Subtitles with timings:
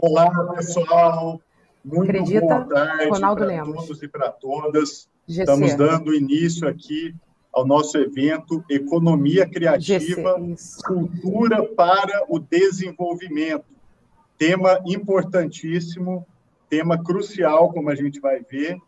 [0.00, 1.40] Olá, pessoal.
[1.84, 2.40] Muito Acredita?
[2.40, 5.08] boa tarde para todos e para todas.
[5.26, 5.40] GC.
[5.40, 7.16] Estamos dando início aqui
[7.52, 13.64] ao nosso evento Economia Criativa, GC, Cultura para o Desenvolvimento.
[14.36, 16.24] Tema importantíssimo,
[16.70, 18.78] tema crucial, como a gente vai ver.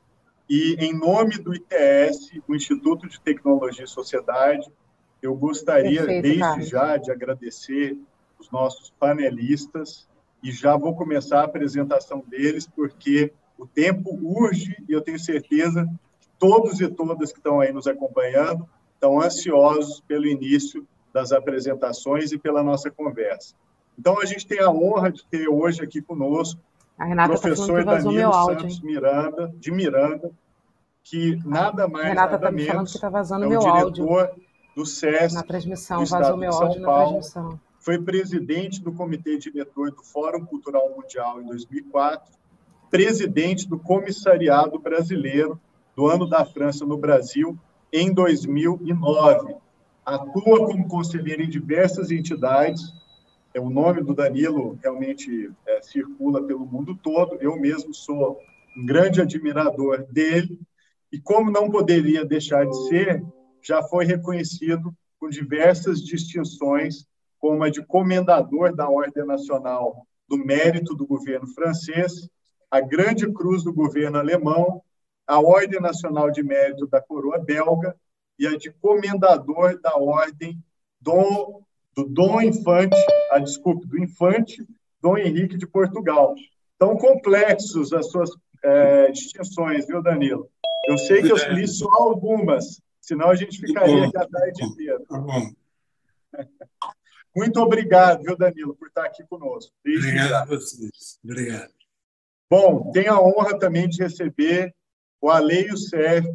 [0.48, 4.70] E, em nome do ITS, o Instituto de Tecnologia e Sociedade,
[5.20, 6.68] eu gostaria, Perfeito, desde Carlos.
[6.68, 7.98] já, de agradecer
[8.38, 10.08] os nossos panelistas
[10.42, 15.86] e já vou começar a apresentação deles, porque o tempo urge e eu tenho certeza
[16.20, 22.32] que todos e todas que estão aí nos acompanhando estão ansiosos pelo início das apresentações
[22.32, 23.54] e pela nossa conversa.
[23.98, 26.60] Então, a gente tem a honra de ter hoje aqui conosco
[26.98, 30.30] o professor tá Danilo Santos áudio, Miranda, de Miranda,
[31.02, 34.42] que nada mais, Renata nada tá menos, que tá vazando é o meu diretor áudio.
[34.76, 39.90] do SESC na transmissão, vazou meu áudio Paulo, na transmissão foi presidente do Comitê Diretor
[39.90, 42.32] do Fórum Cultural Mundial em 2004,
[42.90, 45.58] presidente do Comissariado Brasileiro
[45.96, 47.58] do Ano da França no Brasil
[47.92, 49.54] em 2009.
[50.04, 52.92] Atua como conselheiro em diversas entidades.
[53.54, 57.36] É, o nome do Danilo realmente é, circula pelo mundo todo.
[57.40, 58.38] Eu mesmo sou
[58.76, 60.60] um grande admirador dele.
[61.10, 63.24] E como não poderia deixar de ser,
[63.62, 67.09] já foi reconhecido com diversas distinções
[67.40, 72.28] como a de comendador da Ordem Nacional do Mérito do governo francês,
[72.70, 74.82] a Grande Cruz do governo alemão,
[75.26, 77.96] a Ordem Nacional de Mérito da Coroa Belga
[78.38, 80.62] e a de comendador da Ordem
[81.00, 81.62] do,
[81.94, 82.96] do Dom Infante,
[83.30, 84.64] a ah, desculpe, do Infante
[85.00, 86.34] Dom Henrique de Portugal.
[86.78, 88.30] Tão complexos as suas
[88.62, 90.48] é, distinções, viu, Danilo?
[90.88, 95.00] Eu sei que eu li só algumas, senão a gente ficaria aqui a tarde inteira.
[95.08, 95.59] Tá bom.
[97.40, 99.72] Muito obrigado, viu, Danilo, por estar aqui conosco.
[99.82, 101.18] Desde obrigado a vocês.
[101.24, 101.72] Obrigado.
[102.50, 104.74] Bom, tenho a honra também de receber
[105.22, 106.28] o Aleio Serf,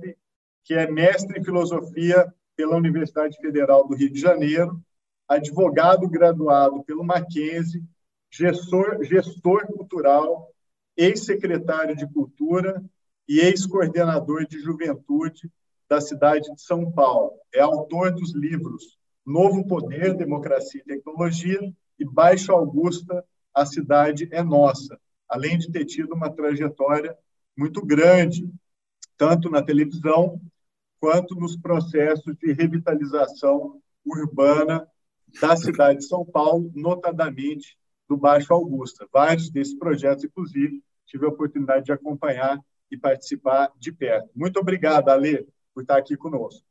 [0.63, 4.81] que é mestre em filosofia pela Universidade Federal do Rio de Janeiro,
[5.27, 7.83] advogado graduado pelo Mackenzie,
[8.31, 10.51] gestor, gestor cultural,
[10.97, 12.83] ex-secretário de Cultura
[13.29, 15.51] e ex-coordenador de Juventude
[15.87, 17.33] da cidade de São Paulo.
[17.53, 21.59] É autor dos livros Novo Poder, Democracia e Tecnologia,
[21.97, 27.17] e Baixo Augusta, A Cidade é Nossa, além de ter tido uma trajetória
[27.57, 28.47] muito grande,
[29.17, 30.39] tanto na televisão
[30.99, 34.87] quanto nos processos de revitalização urbana
[35.41, 39.07] da cidade de São Paulo, notadamente do Baixo Augusta.
[39.11, 42.59] Vários desses projetos, inclusive, tive a oportunidade de acompanhar
[42.91, 44.29] e participar de perto.
[44.35, 46.63] Muito obrigado, Ale, por estar aqui conosco.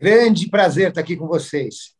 [0.00, 1.94] Grande prazer estar aqui com vocês.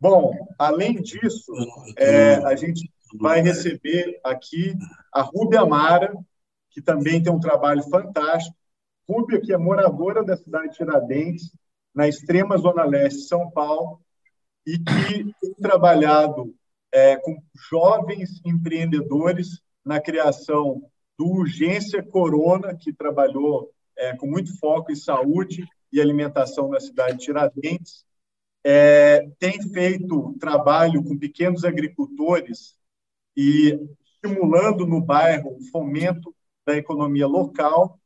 [0.00, 1.52] Bom, além disso,
[1.96, 4.74] é, a gente vai receber aqui
[5.14, 6.12] a Rúbia Amara,
[6.72, 8.56] que também tem um trabalho fantástico.
[9.08, 11.52] Rúbia, que é moradora da cidade de Tiradentes,
[11.94, 14.00] na extrema zona leste de São Paulo,
[14.66, 16.52] e que tem trabalhado
[16.90, 20.82] é, com jovens empreendedores na criação
[21.16, 27.18] do Urgência Corona, que trabalhou é, com muito foco em saúde e alimentação na cidade
[27.18, 28.04] de Tiradentes,
[28.64, 32.76] é, tem feito trabalho com pequenos agricultores
[33.36, 37.98] e estimulando no bairro o fomento da economia local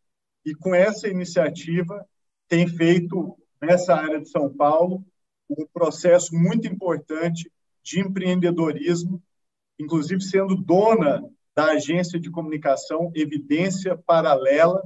[0.45, 2.07] e com essa iniciativa
[2.49, 5.05] tem feito nessa área de São Paulo
[5.49, 7.51] um processo muito importante
[7.83, 9.23] de empreendedorismo,
[9.79, 11.23] inclusive sendo dona
[11.55, 14.83] da agência de comunicação Evidência Paralela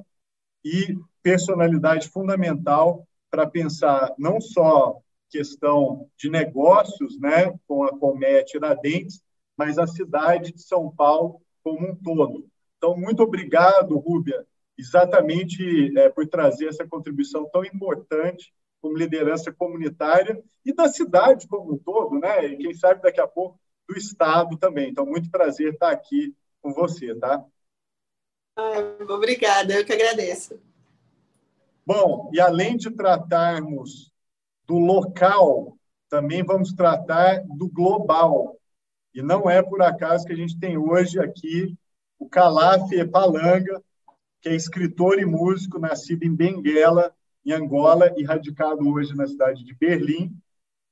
[0.65, 5.01] e personalidade fundamental para pensar não só
[5.31, 9.23] questão de negócios, né, com a Comé Tiradentes,
[9.57, 12.49] mas a cidade de São Paulo como um todo.
[12.77, 14.45] Então, muito obrigado, Rúbia,
[14.77, 21.75] exatamente é, por trazer essa contribuição tão importante como liderança comunitária e da cidade como
[21.75, 22.47] um todo, né?
[22.47, 24.91] E quem sabe daqui a pouco do estado também.
[24.91, 27.45] Então, muito prazer estar aqui com você, tá?
[28.57, 30.59] Ah, obrigada, eu que agradeço.
[31.93, 34.13] Bom, e além de tratarmos
[34.65, 35.77] do local,
[36.09, 38.57] também vamos tratar do global.
[39.13, 41.77] E não é por acaso que a gente tem hoje aqui
[42.17, 43.83] o Calaf Epalanga,
[44.41, 47.13] que é escritor e músico nascido em Benguela,
[47.45, 50.33] em Angola, e radicado hoje na cidade de Berlim.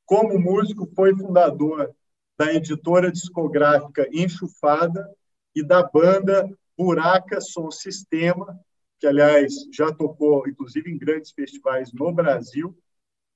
[0.05, 1.95] Como músico, foi fundador
[2.37, 5.09] da editora discográfica Enxufada
[5.55, 8.59] e da banda Buraca Som Sistema,
[8.99, 12.77] que, aliás, já tocou, inclusive, em grandes festivais no Brasil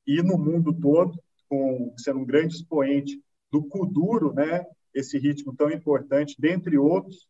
[0.07, 1.19] e no mundo todo,
[1.49, 4.65] com, sendo um grande expoente do Kuduro, né?
[4.95, 7.29] esse ritmo tão importante, dentre outros,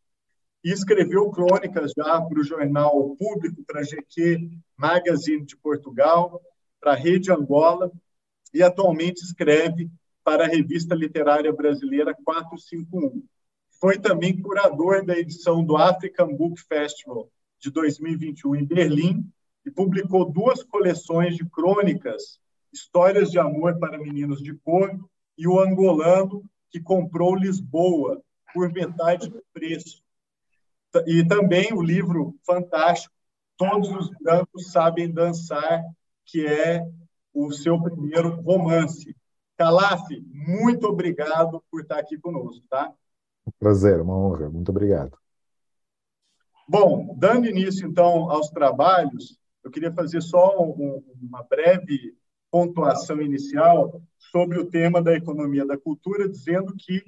[0.64, 6.40] e escreveu crônicas já para o jornal Público, para a GQ Magazine de Portugal,
[6.80, 7.90] para a Rede Angola,
[8.54, 9.90] e atualmente escreve
[10.24, 13.24] para a revista literária brasileira 451.
[13.80, 17.28] Foi também curador da edição do African Book Festival
[17.62, 19.32] de 2021 em Berlim
[19.64, 22.40] e publicou duas coleções de crônicas,
[22.72, 24.98] Histórias de Amor para Meninos de Cor
[25.38, 28.20] e O Angolano, que comprou Lisboa
[28.52, 30.02] por metade do preço.
[31.06, 33.14] E também o livro fantástico
[33.56, 35.84] Todos os Brancos Sabem Dançar,
[36.24, 36.84] que é
[37.32, 39.14] o seu primeiro romance.
[39.56, 42.92] Calaf, muito obrigado por estar aqui conosco, tá?
[43.58, 44.50] Prazer, uma honra.
[44.50, 45.21] Muito obrigado.
[46.72, 52.16] Bom, dando início, então, aos trabalhos, eu queria fazer só um, uma breve
[52.50, 57.04] pontuação inicial sobre o tema da economia da cultura, dizendo que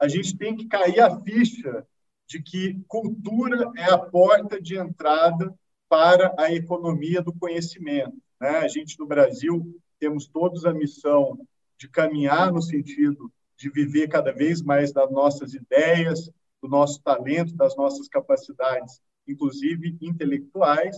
[0.00, 1.86] a gente tem que cair a ficha
[2.26, 5.54] de que cultura é a porta de entrada
[5.90, 8.16] para a economia do conhecimento.
[8.40, 8.48] Né?
[8.60, 11.38] A gente, no Brasil, temos todos a missão
[11.78, 16.30] de caminhar no sentido de viver cada vez mais das nossas ideias,
[16.62, 20.96] do nosso talento, das nossas capacidades, inclusive intelectuais.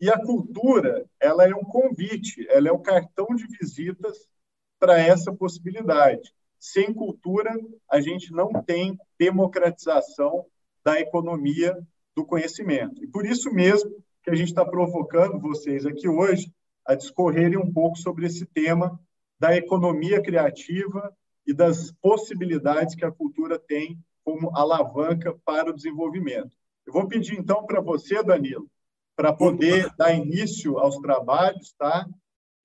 [0.00, 4.28] E a cultura, ela é um convite, ela é o cartão de visitas
[4.78, 6.32] para essa possibilidade.
[6.58, 7.54] Sem cultura,
[7.90, 10.46] a gente não tem democratização
[10.82, 11.76] da economia
[12.14, 13.02] do conhecimento.
[13.04, 13.90] E por isso mesmo
[14.22, 16.50] que a gente está provocando vocês aqui hoje
[16.84, 18.98] a discorrerem um pouco sobre esse tema
[19.38, 21.14] da economia criativa
[21.46, 26.50] e das possibilidades que a cultura tem como alavanca para o desenvolvimento.
[26.84, 28.68] Eu vou pedir então para você, Danilo,
[29.14, 32.04] para poder dar início aos trabalhos, tá?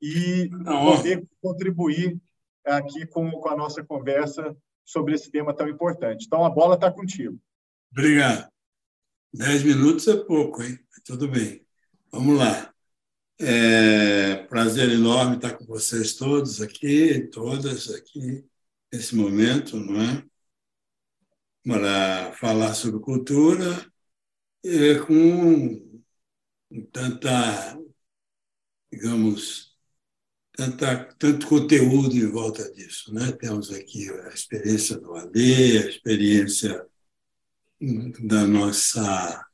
[0.01, 2.19] E poder contribuir
[2.65, 6.25] aqui com, com a nossa conversa sobre esse tema tão importante.
[6.25, 7.39] Então, a bola está contigo.
[7.91, 8.49] Obrigado.
[9.31, 10.79] Dez minutos é pouco, hein?
[11.05, 11.63] Tudo bem.
[12.11, 12.73] Vamos lá.
[13.39, 18.43] É prazer enorme estar com vocês todos aqui, todas aqui,
[18.91, 20.30] nesse momento, não é?
[21.63, 23.85] Para falar sobre cultura
[24.63, 26.01] e com
[26.91, 27.77] tanta,
[28.91, 29.77] digamos,
[30.53, 33.13] tanta, tanto conteúdo em volta disso.
[33.13, 33.31] Né?
[33.33, 36.85] Temos aqui a experiência do AD, a experiência
[38.19, 39.45] da nossa.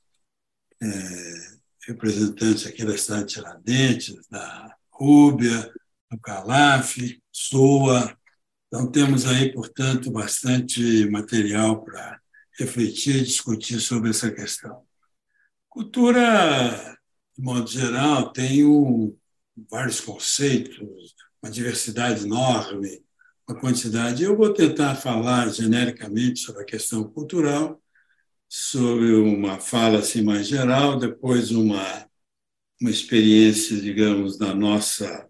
[0.81, 1.57] É,
[1.88, 5.71] representantes aqui da cidade de Tiradentes, da Rúbia,
[6.12, 6.98] do Calaf,
[7.31, 8.18] SUA.
[8.68, 12.19] Então, temos aí, portanto, bastante material para
[12.60, 14.84] refletir e discutir sobre essa questão.
[15.69, 16.98] Cultura,
[17.38, 19.16] de modo geral, tem um,
[19.69, 23.04] vários conceitos, uma diversidade enorme,
[23.48, 24.24] uma quantidade.
[24.24, 27.81] Eu vou tentar falar genericamente sobre a questão cultural
[28.50, 32.08] sobre uma fala assim mais geral, depois uma
[32.80, 35.28] uma experiência, digamos, da nossa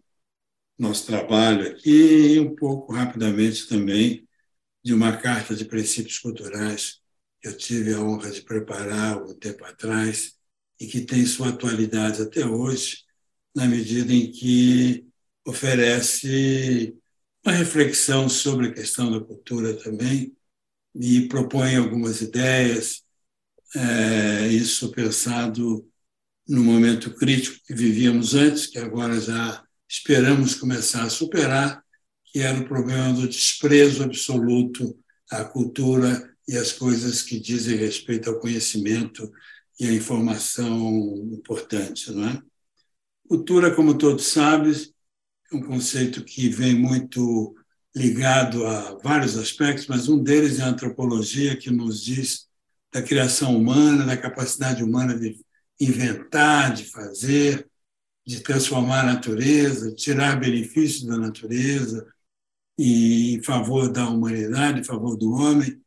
[0.77, 4.27] nosso trabalho aqui e um pouco rapidamente também
[4.83, 6.99] de uma carta de princípios culturais
[7.41, 10.33] que eu tive a honra de preparar um tempo atrás
[10.79, 12.99] e que tem sua atualidade até hoje,
[13.55, 15.07] na medida em que
[15.45, 16.95] oferece
[17.45, 20.35] uma reflexão sobre a questão da cultura também
[20.95, 23.03] e propõe algumas ideias
[23.75, 25.87] é, isso pensado
[26.47, 31.83] no momento crítico que vivíamos antes, que agora já esperamos começar a superar,
[32.25, 34.97] que era o problema do desprezo absoluto
[35.31, 39.31] à cultura e às coisas que dizem respeito ao conhecimento
[39.79, 42.11] e à informação importante.
[42.11, 42.41] Não é?
[43.27, 44.73] Cultura, como todos sabem,
[45.51, 47.55] é um conceito que vem muito
[47.95, 52.47] ligado a vários aspectos, mas um deles é a antropologia, que nos diz
[52.91, 55.37] da criação humana, da capacidade humana de
[55.79, 57.66] inventar, de fazer,
[58.27, 62.05] de transformar a natureza, tirar benefícios da natureza
[62.77, 65.81] e em favor da humanidade, em favor do homem,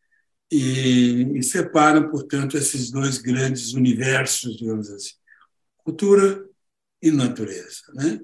[0.51, 5.13] e, e separam, portanto, esses dois grandes universos, digamos assim,
[5.85, 6.49] cultura
[7.03, 7.83] e natureza.
[7.93, 8.19] Né?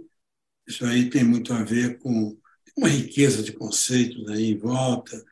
[0.66, 2.36] Isso aí tem muito a ver com
[2.74, 5.22] uma riqueza de conceitos aí em volta,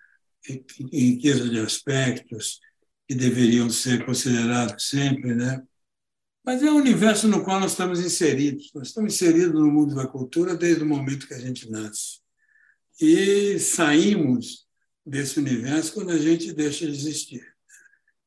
[0.93, 2.61] riqueza de aspectos,
[3.09, 5.63] que deveriam ser considerados sempre, né?
[6.45, 8.71] Mas é o universo no qual nós estamos inseridos.
[8.75, 12.21] Nós estamos inseridos no mundo da cultura desde o momento que a gente nasce.
[13.01, 14.67] E saímos
[15.05, 17.43] desse universo quando a gente deixa de existir.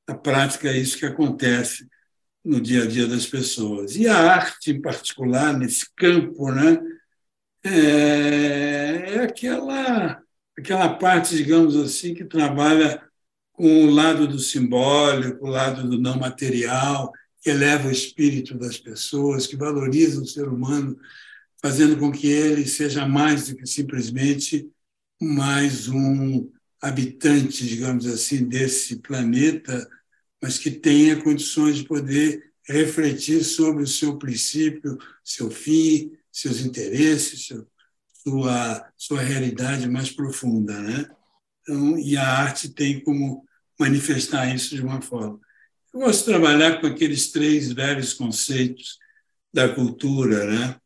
[0.08, 1.88] Na prática, é isso que acontece
[2.44, 3.96] no dia a dia das pessoas.
[3.96, 6.80] E a arte, em particular, nesse campo, né,
[7.64, 10.22] é, é aquela,
[10.58, 13.04] aquela parte, digamos assim, que trabalha
[13.52, 17.12] com o lado do simbólico, o lado do não material,
[17.50, 20.98] eleva o espírito das pessoas, que valoriza o ser humano,
[21.62, 24.70] fazendo com que ele seja mais do que simplesmente
[25.22, 26.50] mais um
[26.82, 29.88] habitante, digamos assim, desse planeta,
[30.42, 37.50] mas que tenha condições de poder refletir sobre o seu princípio, seu fim, seus interesses,
[38.24, 40.80] sua, sua realidade mais profunda.
[40.80, 41.10] Né?
[41.62, 43.46] Então, e a arte tem como
[43.80, 45.40] manifestar isso de uma forma.
[45.98, 49.00] Eu gosto de trabalhar com aqueles três velhos conceitos
[49.52, 50.80] da cultura, né?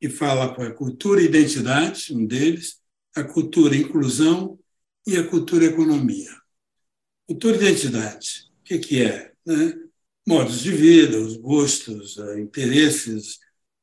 [0.00, 2.76] que fala com a cultura e identidade, um deles,
[3.16, 4.56] a cultura inclusão
[5.04, 6.30] e a cultura economia.
[7.26, 9.32] Cultura e identidade, o que, que é?
[9.44, 9.74] Né?
[10.24, 13.40] Modos de vida, os gostos, interesses,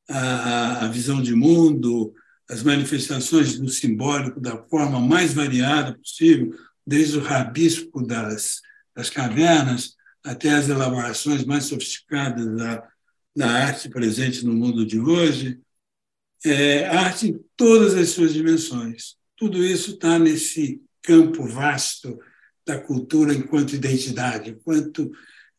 [0.10, 2.14] a, a visão de mundo,
[2.50, 6.58] as manifestações do simbólico da forma mais variada possível,
[6.88, 8.62] desde o rabisco das,
[8.96, 12.88] das cavernas até as elaborações mais sofisticadas da,
[13.36, 15.60] da arte presente no mundo de hoje,
[16.46, 19.16] é, arte em todas as suas dimensões.
[19.36, 22.20] Tudo isso está nesse campo vasto
[22.66, 25.12] da cultura enquanto identidade, enquanto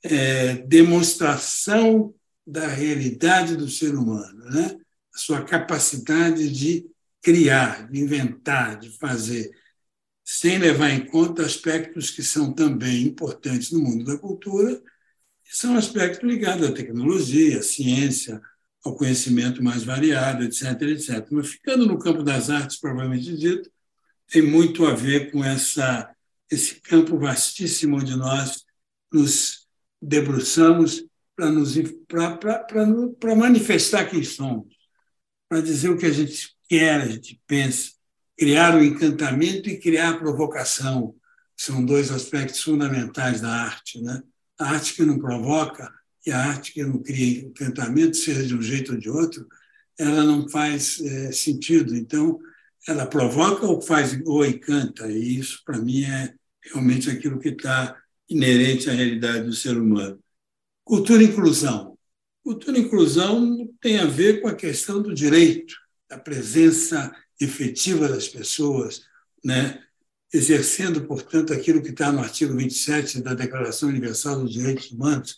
[0.02, 2.14] é, demonstração
[2.46, 4.76] da realidade do ser humano, né?
[5.14, 6.86] a sua capacidade de
[7.22, 9.50] criar, de inventar, de fazer,
[10.32, 14.80] sem levar em conta aspectos que são também importantes no mundo da cultura,
[15.42, 18.40] que são aspectos ligados à tecnologia, à ciência,
[18.84, 21.26] ao conhecimento mais variado, etc, etc.
[21.32, 23.68] Mas ficando no campo das artes, provavelmente dito,
[24.28, 26.08] tem muito a ver com essa,
[26.48, 28.64] esse campo vastíssimo onde nós
[29.12, 29.66] nos
[30.00, 34.72] debruçamos para manifestar quem somos,
[35.48, 37.98] para dizer o que a gente quer, a gente pensa,
[38.40, 41.14] criar o encantamento e criar a provocação.
[41.54, 44.00] São dois aspectos fundamentais da arte.
[44.00, 44.22] Né?
[44.58, 45.92] A arte que não provoca
[46.26, 49.46] e a arte que não cria encantamento, seja de um jeito ou de outro,
[49.98, 51.94] ela não faz é, sentido.
[51.94, 52.40] Então,
[52.88, 56.32] ela provoca ou faz ou encanta, e isso, para mim, é
[56.62, 57.94] realmente aquilo que está
[58.26, 60.18] inerente à realidade do ser humano.
[60.82, 61.98] Cultura e inclusão.
[62.42, 65.74] Cultura e inclusão tem a ver com a questão do direito,
[66.08, 69.02] da presença efetiva das pessoas,
[69.44, 69.82] né?
[70.32, 75.36] exercendo, portanto, aquilo que está no artigo 27 da Declaração Universal dos Direitos Humanos,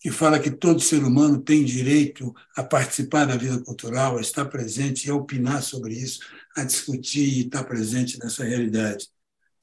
[0.00, 4.44] que fala que todo ser humano tem direito a participar da vida cultural, a estar
[4.46, 6.20] presente e a opinar sobre isso,
[6.56, 9.08] a discutir e estar presente nessa realidade.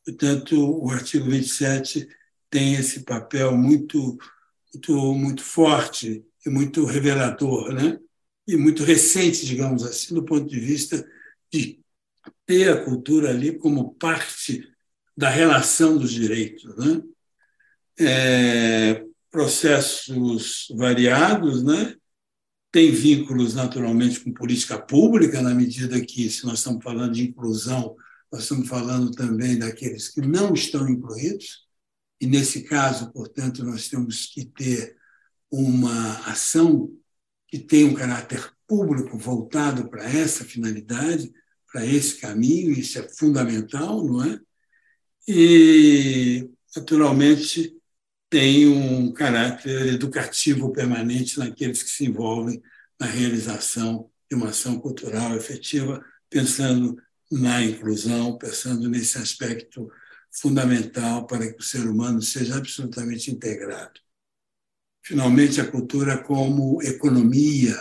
[0.06, 2.08] Portanto, o artigo 27
[2.50, 4.18] tem esse papel muito,
[4.74, 8.00] muito, muito forte e muito revelador, né?
[8.48, 11.06] e muito recente, digamos assim, do ponto de vista
[11.52, 11.80] de
[12.46, 14.68] ter a cultura ali como parte
[15.16, 16.76] da relação dos direitos.
[16.78, 17.02] Né?
[18.00, 21.96] É, processos variados, né?
[22.72, 27.96] tem vínculos naturalmente com política pública, na medida que, se nós estamos falando de inclusão,
[28.32, 31.68] nós estamos falando também daqueles que não estão incluídos,
[32.20, 34.96] e nesse caso, portanto, nós temos que ter
[35.50, 36.90] uma ação
[37.48, 41.34] que tenha um caráter público voltado para essa finalidade,
[41.72, 44.40] para esse caminho, isso é fundamental, não é?
[45.28, 47.76] E, naturalmente,
[48.30, 52.62] tem um caráter educativo permanente naqueles que se envolvem
[53.00, 57.02] na realização de uma ação cultural efetiva, pensando
[57.32, 59.90] na inclusão, pensando nesse aspecto
[60.32, 64.00] fundamental para que o ser humano seja absolutamente integrado.
[65.04, 67.76] Finalmente, a cultura como economia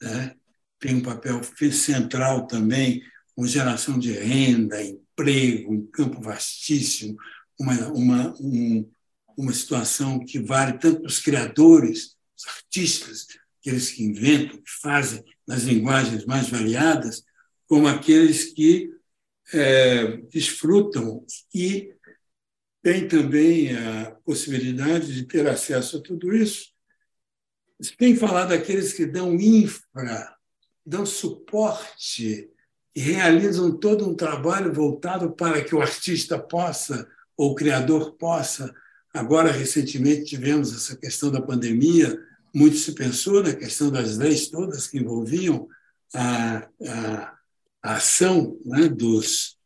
[0.00, 0.34] né?
[0.78, 1.40] tem um papel
[1.72, 3.02] central também,
[3.36, 7.16] com geração de renda, emprego, um campo vastíssimo,
[7.60, 8.90] uma, uma, um,
[9.36, 13.26] uma situação que vale tanto os criadores, os artistas,
[13.60, 17.22] aqueles que inventam, que fazem nas linguagens mais variadas,
[17.66, 18.90] como aqueles que
[19.52, 21.24] é, desfrutam
[21.54, 21.94] e
[22.82, 26.70] têm também a possibilidade de ter acesso a tudo isso.
[27.98, 30.34] Tem falado daqueles que dão infra,
[30.84, 32.48] dão suporte
[32.96, 38.74] e realizam todo um trabalho voltado para que o artista possa, ou o criador possa,
[39.16, 42.20] Agora, recentemente, tivemos essa questão da pandemia,
[42.54, 45.66] muito se pensou na questão das leis todas que envolviam
[46.14, 47.38] a, a,
[47.82, 49.56] a ação né, dos,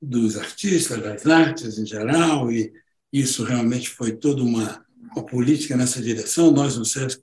[0.00, 2.72] dos artistas, das artes em geral, e
[3.12, 4.82] isso realmente foi toda uma,
[5.14, 6.50] uma política nessa direção.
[6.50, 7.22] Nós, no SESC,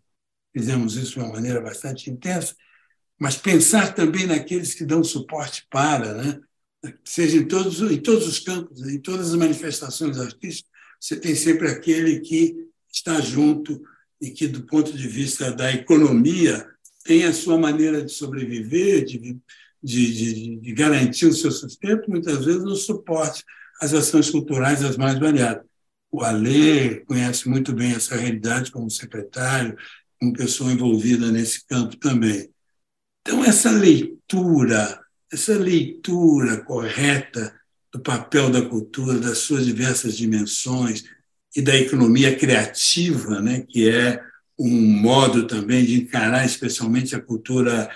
[0.53, 2.55] fizemos isso de uma maneira bastante intensa,
[3.21, 6.39] mas pensar também naqueles que dão suporte para, né?
[7.05, 11.67] seja em todos, em todos os campos, em todas as manifestações artísticas, você tem sempre
[11.67, 12.55] aquele que
[12.91, 13.79] está junto
[14.19, 16.67] e que, do ponto de vista da economia,
[17.03, 22.43] tem a sua maneira de sobreviver, de, de, de, de garantir o seu sustento, muitas
[22.43, 23.43] vezes no suporte
[23.79, 25.63] às ações culturais as mais variadas.
[26.09, 29.77] O Alê conhece muito bem essa realidade como secretário,
[30.19, 32.50] como pessoa envolvida nesse campo também.
[33.21, 34.99] Então, essa leitura,
[35.31, 37.53] essa leitura correta
[37.93, 41.03] do papel da cultura, das suas diversas dimensões
[41.55, 44.21] e da economia criativa, né, que é
[44.57, 47.89] um modo também de encarar especialmente a cultura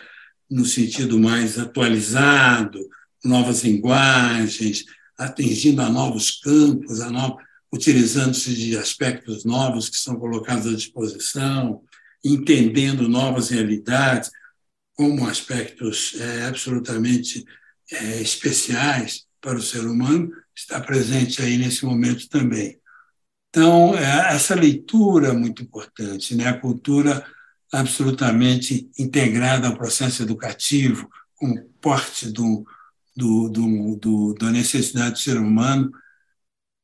[0.49, 2.79] no sentido mais atualizado,
[3.23, 4.85] novas linguagens,
[5.17, 7.37] atingindo a novos campos, a no...
[7.73, 11.81] utilizando-se de aspectos novos que são colocados à disposição,
[12.23, 14.31] entendendo novas realidades
[14.95, 17.45] como aspectos é, absolutamente
[17.91, 22.79] é, especiais para o ser humano, está presente aí nesse momento também.
[23.49, 26.47] Então, é, essa leitura é muito importante, né?
[26.47, 27.25] a cultura
[27.71, 32.65] absolutamente integrada ao processo educativo, como parte do,
[33.15, 35.91] do, do, do, da necessidade do ser humano,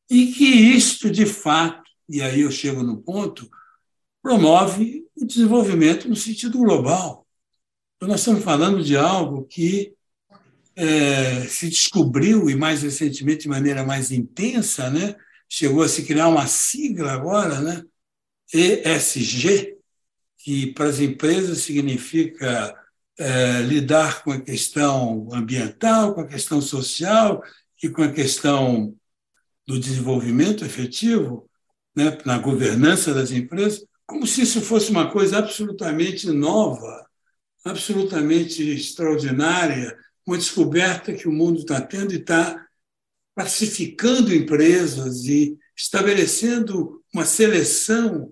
[0.10, 3.50] e que isto, de fato, e aí eu chego no ponto,
[4.22, 7.21] promove o desenvolvimento no sentido global.
[8.02, 9.94] Então, nós estamos falando de algo que
[10.76, 15.16] é, se descobriu, e mais recentemente de maneira mais intensa, né?
[15.48, 17.84] chegou a se criar uma sigla agora, né?
[18.52, 19.78] ESG,
[20.40, 22.76] que para as empresas significa
[23.20, 27.44] é, lidar com a questão ambiental, com a questão social
[27.84, 28.96] e com a questão
[29.68, 31.48] do desenvolvimento efetivo,
[31.96, 37.11] né, na governança das empresas, como se isso fosse uma coisa absolutamente nova,
[37.64, 42.66] absolutamente extraordinária, uma descoberta que o mundo está tendo e está
[43.36, 48.32] classificando empresas e estabelecendo uma seleção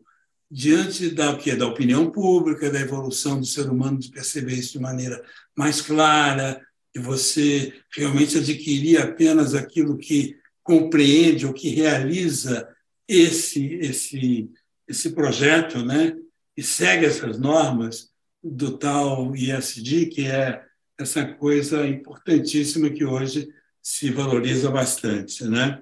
[0.51, 4.79] diante da, que da opinião pública, da evolução do ser humano, de perceber isso de
[4.79, 5.23] maneira
[5.55, 6.61] mais clara,
[6.93, 12.67] de você realmente adquirir apenas aquilo que compreende ou que realiza
[13.07, 14.49] esse esse
[14.87, 16.17] esse projeto, né?
[16.57, 18.08] E segue essas normas
[18.43, 20.63] do tal ISD, que é
[20.97, 23.47] essa coisa importantíssima que hoje
[23.81, 25.81] se valoriza bastante, né?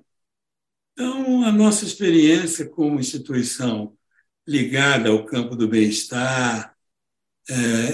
[0.94, 3.96] Então, a nossa experiência como instituição
[4.48, 6.76] ligada ao campo do bem-estar,
[7.50, 7.90] é,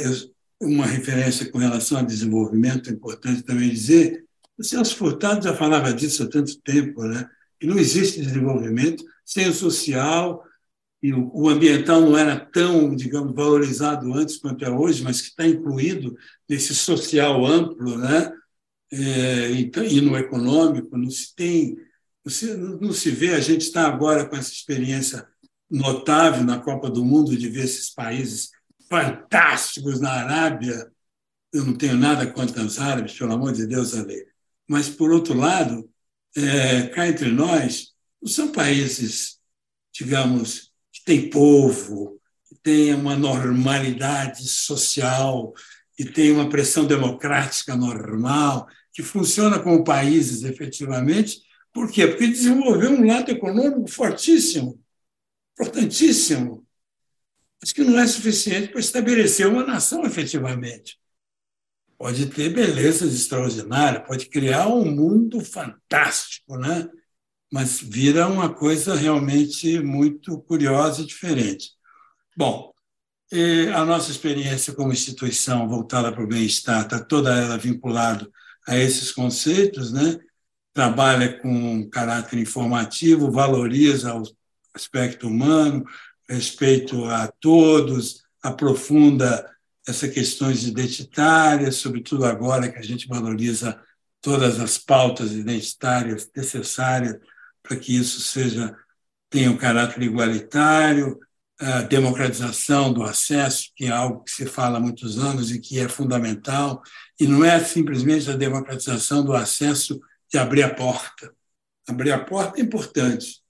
[0.61, 4.23] uma referência com relação ao desenvolvimento, é importante também dizer,
[4.57, 7.27] o Celso Furtado já falava disso há tanto tempo, né?
[7.59, 10.43] que não existe desenvolvimento sem o social,
[11.03, 15.45] e o ambiental não era tão, digamos, valorizado antes quanto é hoje, mas que está
[15.45, 18.31] incluído nesse social amplo, né?
[18.89, 21.75] É, e no econômico, não se tem,
[22.23, 25.27] não se, não se vê, a gente está agora com essa experiência
[25.69, 28.51] notável na Copa do Mundo de ver esses países
[28.89, 30.89] fantásticos na Arábia.
[31.51, 34.25] Eu não tenho nada contra os árabes, pelo amor de Deus, Ale.
[34.65, 35.89] Mas, por outro lado,
[36.37, 37.89] é, cá entre nós,
[38.21, 39.37] não são países,
[39.93, 40.72] digamos,
[41.03, 42.19] têm povo,
[42.61, 45.53] têm uma normalidade social,
[45.95, 51.41] que têm uma pressão democrática normal, que funciona como países efetivamente.
[51.73, 52.07] Por quê?
[52.07, 54.83] Porque desenvolveu um lado econômico fortíssimo
[55.53, 56.65] importantíssimo,
[57.61, 60.99] mas que não é suficiente para estabelecer uma nação efetivamente.
[61.97, 66.89] Pode ter belezas extraordinárias, pode criar um mundo fantástico, né?
[67.53, 71.69] Mas vira uma coisa realmente muito curiosa e diferente.
[72.35, 72.73] Bom,
[73.75, 78.27] a nossa experiência como instituição voltada para o bem-estar está toda ela vinculada
[78.67, 80.17] a esses conceitos, né?
[80.73, 84.33] trabalha com caráter informativo, valoriza os
[84.73, 85.85] aspecto humano,
[86.27, 89.47] respeito a todos, aprofunda
[89.87, 93.79] essas questões identitárias, sobretudo agora que a gente valoriza
[94.19, 97.19] todas as pautas identitárias necessárias
[97.63, 98.75] para que isso seja
[99.29, 101.19] tenha um caráter igualitário,
[101.59, 105.79] a democratização do acesso, que é algo que se fala há muitos anos e que
[105.79, 106.83] é fundamental,
[107.19, 109.99] e não é simplesmente a democratização do acesso
[110.31, 111.33] de abrir a porta.
[111.87, 113.41] Abrir a porta é importante,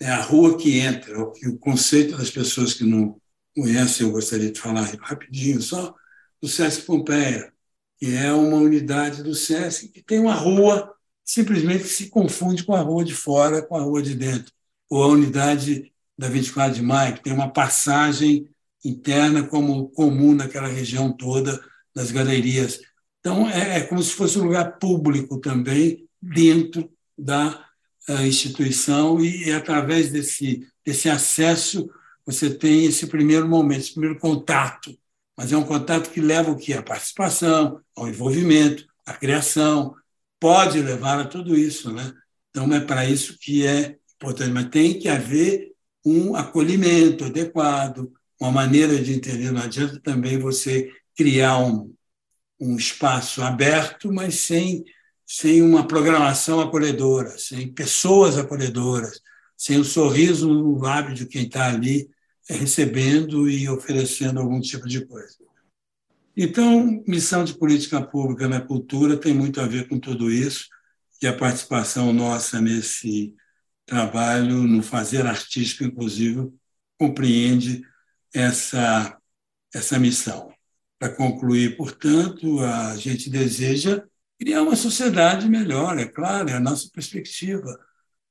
[0.00, 3.20] é a rua que entra, o, conceito das pessoas que não
[3.54, 5.94] conhecem, eu gostaria de falar rapidinho só,
[6.40, 7.52] do Sesc Pompeia,
[7.98, 10.92] que é uma unidade do Sesc que tem uma rua
[11.24, 14.52] simplesmente se confunde com a rua de fora, com a rua de dentro,
[14.90, 18.48] ou a unidade da 24 de maio, que tem uma passagem
[18.84, 21.60] interna como comum naquela região toda
[21.94, 22.80] das galerias.
[23.20, 27.66] Então, é, é como se fosse um lugar público também dentro da
[28.08, 31.88] a instituição e, através desse, desse acesso,
[32.26, 34.96] você tem esse primeiro momento, esse primeiro contato.
[35.36, 36.74] Mas é um contato que leva o quê?
[36.74, 39.94] A participação, ao envolvimento, à criação,
[40.42, 41.92] pode levar a tudo isso.
[41.92, 42.12] Né?
[42.50, 44.50] Então, é para isso que é importante.
[44.50, 45.70] Mas tem que haver
[46.04, 49.52] um acolhimento adequado, uma maneira de entender.
[49.52, 51.94] Não adianta também você criar um,
[52.60, 54.84] um espaço aberto, mas sem
[55.24, 59.18] sem uma programação acolhedora, sem pessoas acolhedoras,
[59.56, 62.10] sem o sorriso no lábio de quem está ali
[62.46, 65.36] recebendo e oferecendo algum tipo de coisa.
[66.36, 70.66] Então, missão de política pública na cultura tem muito a ver com tudo isso,
[71.20, 73.34] e a participação nossa nesse
[73.86, 76.50] trabalho, no fazer artístico, inclusive,
[76.98, 77.82] compreende
[78.34, 79.16] essa,
[79.74, 80.52] essa missão.
[80.98, 84.02] Para concluir, portanto, a gente deseja
[84.38, 87.78] criar uma sociedade melhor, é claro, é a nossa perspectiva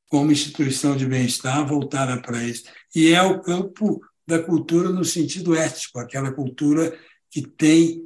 [0.07, 2.65] como instituição de bem-estar voltada para isso.
[2.93, 6.97] E é o campo da cultura no sentido ético, aquela cultura
[7.31, 8.03] que tem,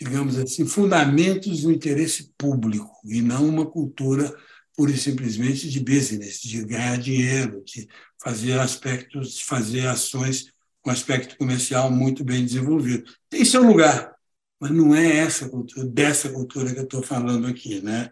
[0.00, 4.34] digamos assim, fundamentos no interesse público e não uma cultura
[4.76, 7.86] pura e simplesmente de business, de ganhar dinheiro, de
[8.20, 13.04] fazer aspectos, fazer ações com aspecto comercial muito bem desenvolvido.
[13.28, 14.14] Tem seu lugar,
[14.58, 18.08] mas não é essa cultura, dessa cultura que eu estou falando aqui, né?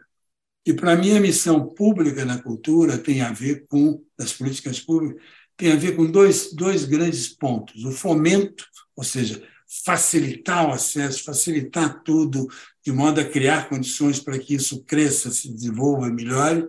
[0.66, 5.22] E para mim a missão pública na cultura tem a ver com das políticas públicas
[5.58, 8.64] tem a ver com dois, dois grandes pontos: o fomento,
[8.96, 12.48] ou seja, facilitar o acesso, facilitar tudo
[12.82, 16.66] de modo a criar condições para que isso cresça, se desenvolva, melhore,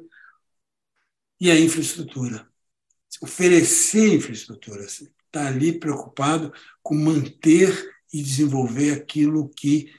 [1.39, 2.45] e a infraestrutura,
[3.21, 6.51] oferecer infraestrutura, estar tá ali preocupado
[6.83, 9.93] com manter e desenvolver aquilo que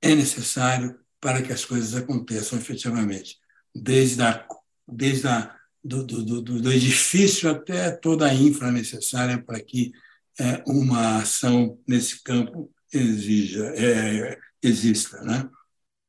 [0.00, 3.38] é necessário para que as coisas aconteçam efetivamente,
[3.74, 4.46] desde a,
[4.86, 9.92] desde a, do, do, do, do edifício até toda a infra necessária para que
[10.38, 15.20] é, uma ação nesse campo exija, é, exista.
[15.22, 15.48] Né?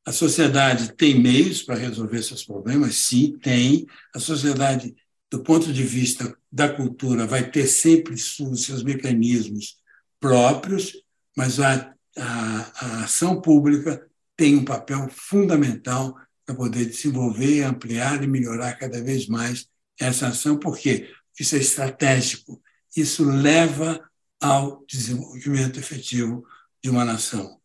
[0.05, 2.95] A sociedade tem meios para resolver seus problemas?
[2.95, 3.85] Sim, tem.
[4.13, 4.95] A sociedade,
[5.29, 9.77] do ponto de vista da cultura, vai ter sempre seus mecanismos
[10.19, 10.93] próprios,
[11.35, 14.05] mas a, a, a ação pública
[14.37, 19.67] tem um papel fundamental para poder desenvolver, ampliar e melhorar cada vez mais
[19.99, 21.09] essa ação, porque
[21.39, 22.61] isso é estratégico,
[22.95, 23.99] isso leva
[24.39, 26.45] ao desenvolvimento efetivo
[26.83, 27.59] de uma nação.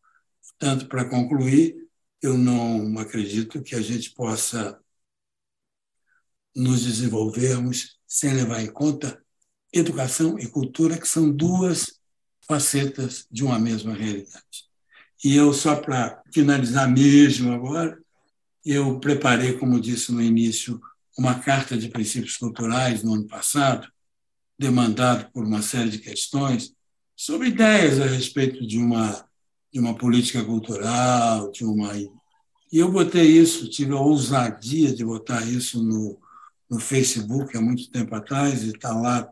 [0.58, 1.76] Tanto para concluir,
[2.22, 4.78] eu não acredito que a gente possa
[6.54, 9.22] nos desenvolvermos sem levar em conta
[9.72, 12.00] educação e cultura, que são duas
[12.46, 14.68] facetas de uma mesma realidade.
[15.22, 17.98] E eu, só para finalizar mesmo agora,
[18.64, 20.80] eu preparei, como disse no início,
[21.16, 23.86] uma carta de princípios culturais no ano passado,
[24.60, 26.72] demandado por uma série de questões,
[27.16, 29.24] sobre ideias a respeito de uma,
[29.72, 31.96] de uma política cultural, de uma.
[31.96, 32.10] E
[32.72, 36.18] eu botei isso, tive a ousadia de botar isso no,
[36.68, 39.28] no Facebook há muito tempo atrás, e está lá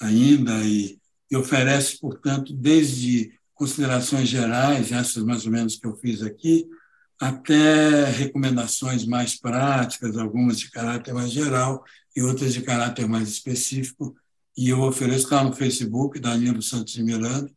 [0.00, 1.00] ainda, e
[1.32, 6.68] e oferece, portanto, desde considerações gerais, essas mais ou menos que eu fiz aqui,
[7.18, 11.82] até recomendações mais práticas, algumas de caráter mais geral
[12.14, 14.14] e outras de caráter mais específico.
[14.56, 17.50] E eu ofereço lá no Facebook, Danilo Santos de Miranda,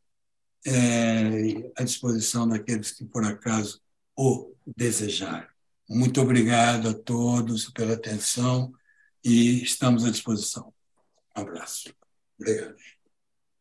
[0.65, 3.81] é, à disposição daqueles que, por acaso,
[4.17, 5.47] o desejarem.
[5.88, 8.73] Muito obrigado a todos pela atenção
[9.23, 10.73] e estamos à disposição.
[11.38, 11.93] Um abraço.
[12.39, 12.75] Obrigado.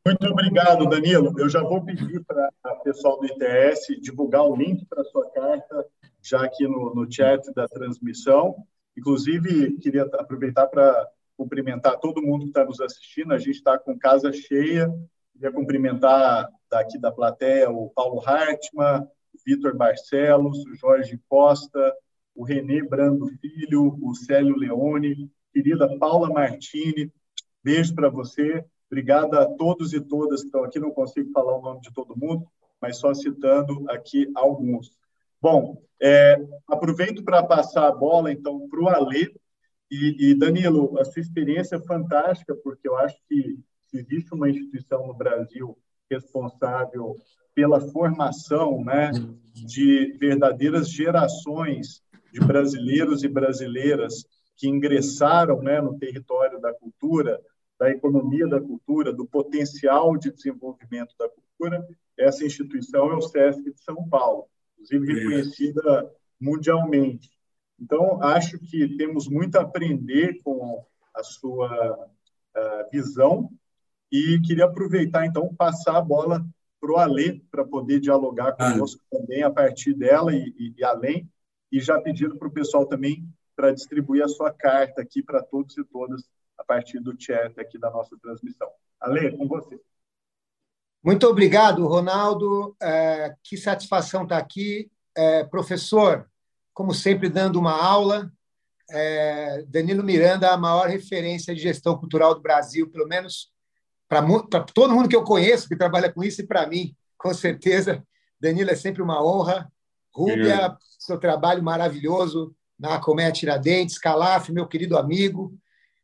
[0.07, 1.35] Muito obrigado, Danilo.
[1.39, 5.31] Eu já vou pedir para o pessoal do ITS divulgar o link para a sua
[5.31, 5.87] carta,
[6.23, 8.55] já aqui no, no chat da transmissão.
[8.97, 13.33] Inclusive, queria aproveitar para cumprimentar todo mundo que está nos assistindo.
[13.33, 14.93] A gente está com casa cheia.
[15.33, 21.93] Queria cumprimentar daqui da plateia o Paulo Hartmann, o Vitor Barcelos, o Jorge Costa,
[22.35, 27.13] o Renê Brando Filho, o Célio Leone, querida Paula Martini.
[27.63, 28.65] Beijo para você.
[28.91, 30.79] Obrigado a todos e todas que estão aqui.
[30.79, 32.47] Não consigo falar o nome de todo mundo,
[32.81, 34.93] mas só citando aqui alguns.
[35.41, 36.37] Bom, é,
[36.69, 39.33] aproveito para passar a bola, então, para o Alê.
[39.91, 44.49] E, e, Danilo, a sua experiência é fantástica, porque eu acho que se existe uma
[44.49, 45.77] instituição no Brasil
[46.11, 47.15] responsável
[47.55, 49.13] pela formação né,
[49.53, 54.25] de verdadeiras gerações de brasileiros e brasileiras
[54.57, 57.41] que ingressaram né, no território da cultura,
[57.79, 63.63] da economia da cultura, do potencial de desenvolvimento da cultura, essa instituição é o SESC
[63.63, 67.31] de São Paulo, inclusive reconhecida mundialmente.
[67.81, 70.85] Então, acho que temos muito a aprender com
[71.15, 72.09] a sua
[72.57, 73.51] uh, visão
[74.11, 76.45] e queria aproveitar, então, passar a bola
[76.81, 78.73] para o Alê, para poder dialogar ah.
[78.73, 79.17] conosco ah.
[79.19, 81.29] também a partir dela e, e, e além,
[81.73, 85.77] e já pedindo para o pessoal também para distribuir a sua carta aqui para todos
[85.77, 86.23] e todas
[86.59, 88.69] a partir do chat aqui da nossa transmissão.
[89.01, 89.81] Ale, com você.
[91.03, 92.75] Muito obrigado, Ronaldo.
[92.81, 94.91] É, que satisfação estar aqui.
[95.17, 96.29] É, professor,
[96.75, 98.31] como sempre, dando uma aula.
[98.91, 103.51] É, Danilo Miranda, a maior referência de gestão cultural do Brasil, pelo menos
[104.09, 104.23] para
[104.63, 108.05] todo mundo que eu conheço que trabalha com isso e para mim, com certeza.
[108.39, 109.71] Danilo é sempre uma honra.
[110.13, 115.57] Rúbia, seu trabalho maravilhoso na Comé Tiradentes, Calaf, meu querido amigo.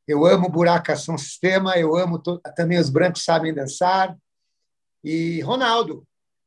[0.07, 2.19] Eu amo Buracação Sistema, eu amo
[2.57, 4.17] também Os Brancos Sabem Dançar.
[5.05, 6.05] E Ronaldo,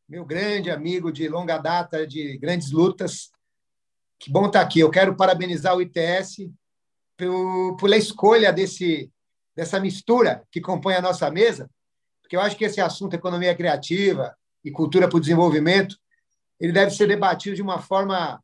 [0.10, 3.30] meu grande amigo de longa data, de grandes lutas.
[4.24, 4.80] Que bom estar aqui.
[4.80, 6.50] Eu quero parabenizar o ITS
[7.18, 9.12] por, pela escolha desse,
[9.54, 11.70] dessa mistura que compõe a nossa mesa,
[12.22, 14.34] porque eu acho que esse assunto, economia criativa
[14.64, 15.98] e cultura para o desenvolvimento,
[16.58, 18.42] ele deve ser debatido de uma forma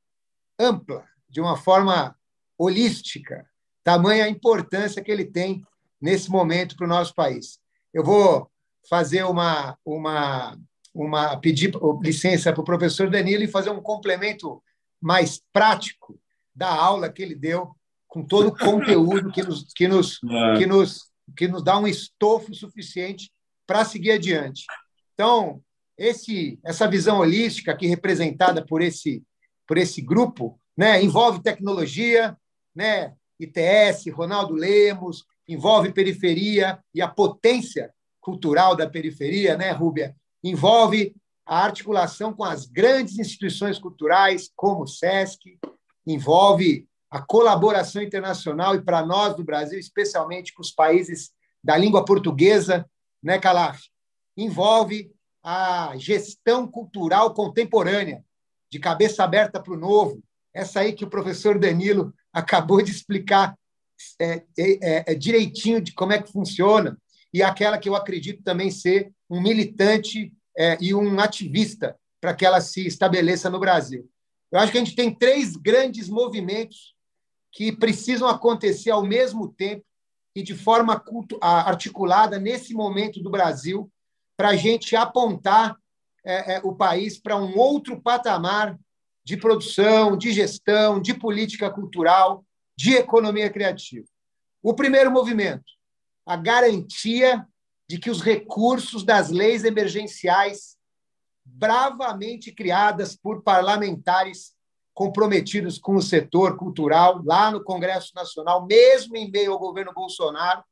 [0.59, 2.13] ampla, de uma forma
[2.57, 3.49] holística,
[3.81, 5.65] tamanha a importância que ele tem
[6.01, 7.57] nesse momento para o nosso país.
[7.93, 8.51] Eu vou
[8.89, 10.59] fazer uma, uma,
[10.93, 14.61] uma pedir licença para o professor Danilo e fazer um complemento
[15.01, 16.19] mais prático
[16.53, 17.75] da aula que ele deu,
[18.07, 20.19] com todo o conteúdo que nos, que nos,
[20.57, 23.31] que nos, que nos dá um estofo suficiente
[23.65, 24.65] para seguir adiante.
[25.13, 25.61] Então,
[25.97, 29.23] esse, essa visão holística aqui representada por esse,
[29.67, 32.37] por esse grupo né, envolve tecnologia,
[32.73, 40.15] né, ITS, Ronaldo Lemos, envolve periferia e a potência cultural da periferia, né, Rúbia?
[40.43, 41.15] Envolve
[41.49, 45.57] a articulação com as grandes instituições culturais, como o SESC,
[46.05, 51.31] envolve a colaboração internacional e, para nós do Brasil, especialmente com os países
[51.63, 52.87] da língua portuguesa,
[53.21, 53.79] né, Calaf?
[54.37, 55.11] Envolve
[55.43, 58.23] a gestão cultural contemporânea,
[58.71, 60.21] de cabeça aberta para o novo,
[60.53, 63.57] essa aí que o professor Danilo acabou de explicar
[64.19, 66.95] é, é, é, direitinho de como é que funciona,
[67.33, 72.45] e aquela que eu acredito também ser um militante é, e um ativista para que
[72.45, 74.09] ela se estabeleça no Brasil.
[74.51, 76.93] Eu acho que a gente tem três grandes movimentos
[77.51, 79.85] que precisam acontecer ao mesmo tempo
[80.35, 81.01] e de forma
[81.41, 83.89] articulada nesse momento do Brasil
[84.35, 85.75] para a gente apontar
[86.25, 88.77] é, é, o país para um outro patamar
[89.23, 92.43] de produção, de gestão, de política cultural,
[92.77, 94.07] de economia criativa.
[94.61, 95.71] O primeiro movimento,
[96.25, 97.47] a garantia
[97.89, 100.77] de que os recursos das leis emergenciais,
[101.43, 104.53] bravamente criadas por parlamentares
[104.93, 110.63] comprometidos com o setor cultural lá no Congresso Nacional, mesmo em meio ao governo Bolsonaro,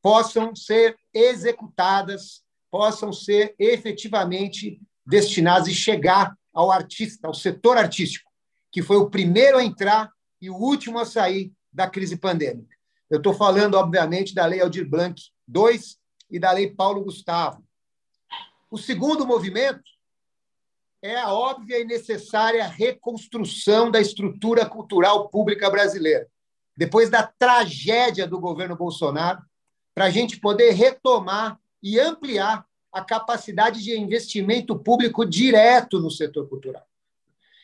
[0.00, 8.30] possam ser executadas, possam ser efetivamente destinadas e chegar ao artista, ao setor artístico,
[8.72, 12.74] que foi o primeiro a entrar e o último a sair da crise pandêmica.
[13.10, 15.78] Eu estou falando, obviamente, da Lei Aldir Blanc II
[16.30, 17.62] e da Lei Paulo Gustavo.
[18.70, 19.82] O segundo movimento
[21.00, 26.28] é a óbvia e necessária reconstrução da estrutura cultural pública brasileira,
[26.76, 29.42] depois da tragédia do governo Bolsonaro,
[29.94, 36.48] para a gente poder retomar e ampliar a capacidade de investimento público direto no setor
[36.48, 36.86] cultural.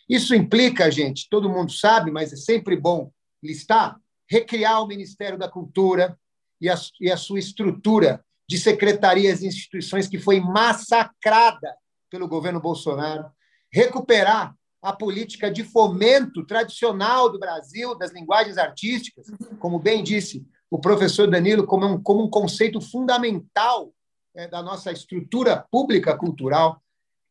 [0.08, 3.10] Isso implica, gente, todo mundo sabe, mas é sempre bom
[3.42, 3.98] listar,
[4.28, 6.18] recriar o Ministério da Cultura
[6.60, 11.74] e a, e a sua estrutura de secretarias e instituições que foi massacrada
[12.10, 13.30] pelo governo Bolsonaro,
[13.72, 19.26] recuperar a política de fomento tradicional do Brasil das linguagens artísticas,
[19.58, 23.92] como bem disse o professor Danilo, como um, como um conceito fundamental
[24.34, 26.82] é, da nossa estrutura pública cultural,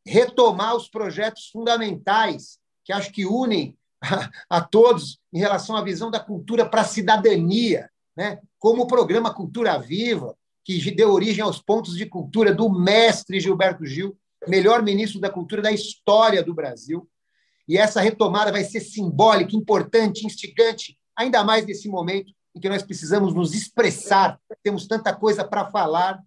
[0.05, 3.77] retomar os projetos fundamentais que acho que unem
[4.49, 8.39] a, todos em relação à visão da cultura para a cidadania, né?
[8.59, 13.85] como o programa Cultura Viva, que deu origem aos pontos de cultura do mestre Gilberto
[13.85, 17.07] Gil, melhor ministro da cultura da história do Brasil.
[17.67, 22.83] E essa retomada vai ser simbólica, importante, instigante, ainda mais nesse momento em que nós
[22.83, 26.21] precisamos nos expressar, temos tanta coisa para falar.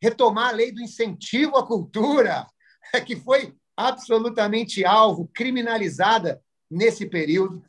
[0.00, 2.46] Retomar a lei do incentivo à cultura,
[3.04, 7.62] que foi absolutamente alvo, criminalizada nesse período,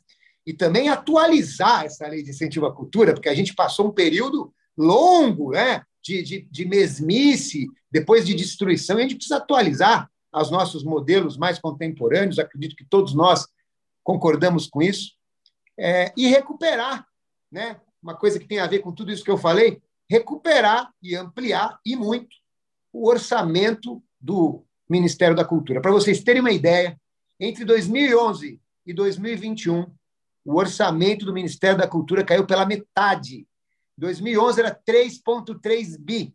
[0.46, 4.52] e também atualizar essa lei de incentivo à cultura, porque a gente passou um período
[4.76, 10.50] longo né, de, de, de mesmice, depois de destruição, e a gente precisa atualizar os
[10.50, 13.46] nossos modelos mais contemporâneos, acredito que todos nós
[14.02, 15.12] concordamos com isso.
[15.78, 17.06] é, e recuperar,
[17.50, 17.80] né?
[18.02, 21.78] uma coisa que tem a ver com tudo isso que eu falei, recuperar e ampliar,
[21.84, 22.36] e muito,
[22.92, 25.80] o orçamento do Ministério da Cultura.
[25.80, 27.00] Para vocês terem uma ideia,
[27.38, 29.86] entre 2011 e 2021,
[30.44, 33.46] o orçamento do Ministério da Cultura caiu pela metade.
[34.00, 36.34] 2011 era 3,3 bi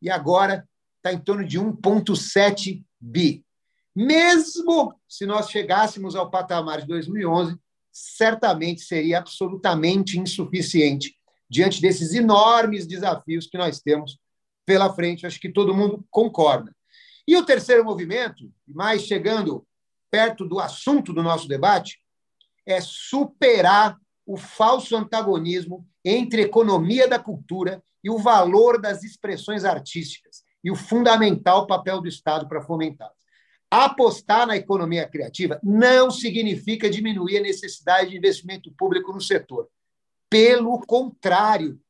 [0.00, 3.44] e agora está em torno de 1,7 bi.
[3.94, 7.58] Mesmo se nós chegássemos ao patamar de 2011,
[7.92, 11.16] certamente seria absolutamente insuficiente
[11.48, 14.16] diante desses enormes desafios que nós temos
[14.64, 15.26] pela frente.
[15.26, 16.74] Acho que todo mundo concorda.
[17.26, 19.66] E o terceiro movimento, mais chegando
[20.08, 22.00] perto do assunto do nosso debate,
[22.64, 23.98] é superar
[24.32, 30.76] o falso antagonismo entre economia da cultura e o valor das expressões artísticas e o
[30.76, 33.18] fundamental papel do Estado para fomentá-las.
[33.68, 39.68] Apostar na economia criativa não significa diminuir a necessidade de investimento público no setor.
[40.28, 41.80] Pelo contrário,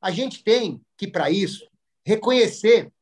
[0.00, 1.68] a gente tem que, para isso,
[2.04, 2.92] reconhecer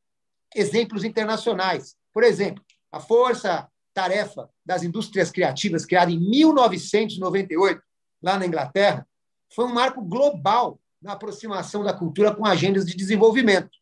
[0.55, 1.97] exemplos internacionais.
[2.15, 7.83] Por exemplo, a Força Tarefa das Indústrias Criativas, criada em 1998,
[8.25, 9.07] lá na Inglaterra,
[9.55, 13.77] foi um marco global na aproximação da cultura com agendas de desenvolvimento.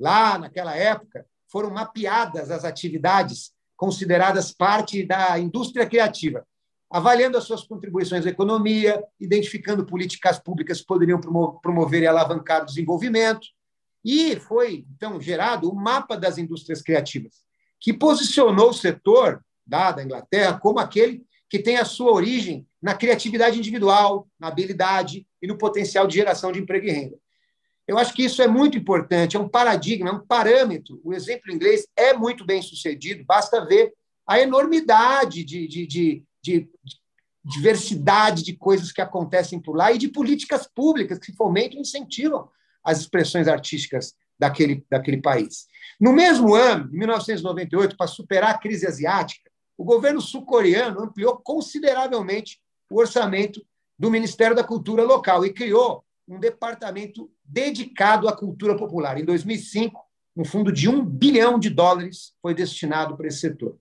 [0.00, 6.46] Lá, naquela época, foram mapeadas as atividades consideradas parte da indústria criativa,
[6.90, 11.20] avaliando as suas contribuições à economia, identificando políticas públicas que poderiam
[11.60, 13.46] promover e alavancar o desenvolvimento.
[14.02, 17.42] E foi, então, gerado o mapa das indústrias criativas,
[17.78, 22.94] que posicionou o setor da, da Inglaterra como aquele que tem a sua origem na
[22.94, 27.16] criatividade individual, na habilidade e no potencial de geração de emprego e renda.
[27.86, 31.00] Eu acho que isso é muito importante, é um paradigma, é um parâmetro.
[31.04, 33.92] O exemplo inglês é muito bem sucedido, basta ver
[34.26, 36.68] a enormidade de, de, de, de
[37.44, 42.48] diversidade de coisas que acontecem por lá e de políticas públicas que fomentam e incentivam
[42.84, 45.66] as expressões artísticas daquele, daquele país.
[46.00, 52.60] No mesmo ano, 1998, para superar a crise asiática, o governo sul-coreano ampliou consideravelmente
[52.92, 53.64] o orçamento
[53.98, 59.18] do Ministério da Cultura local e criou um departamento dedicado à cultura popular.
[59.18, 60.00] Em 2005,
[60.36, 63.76] um fundo de um bilhão de dólares foi destinado para esse setor.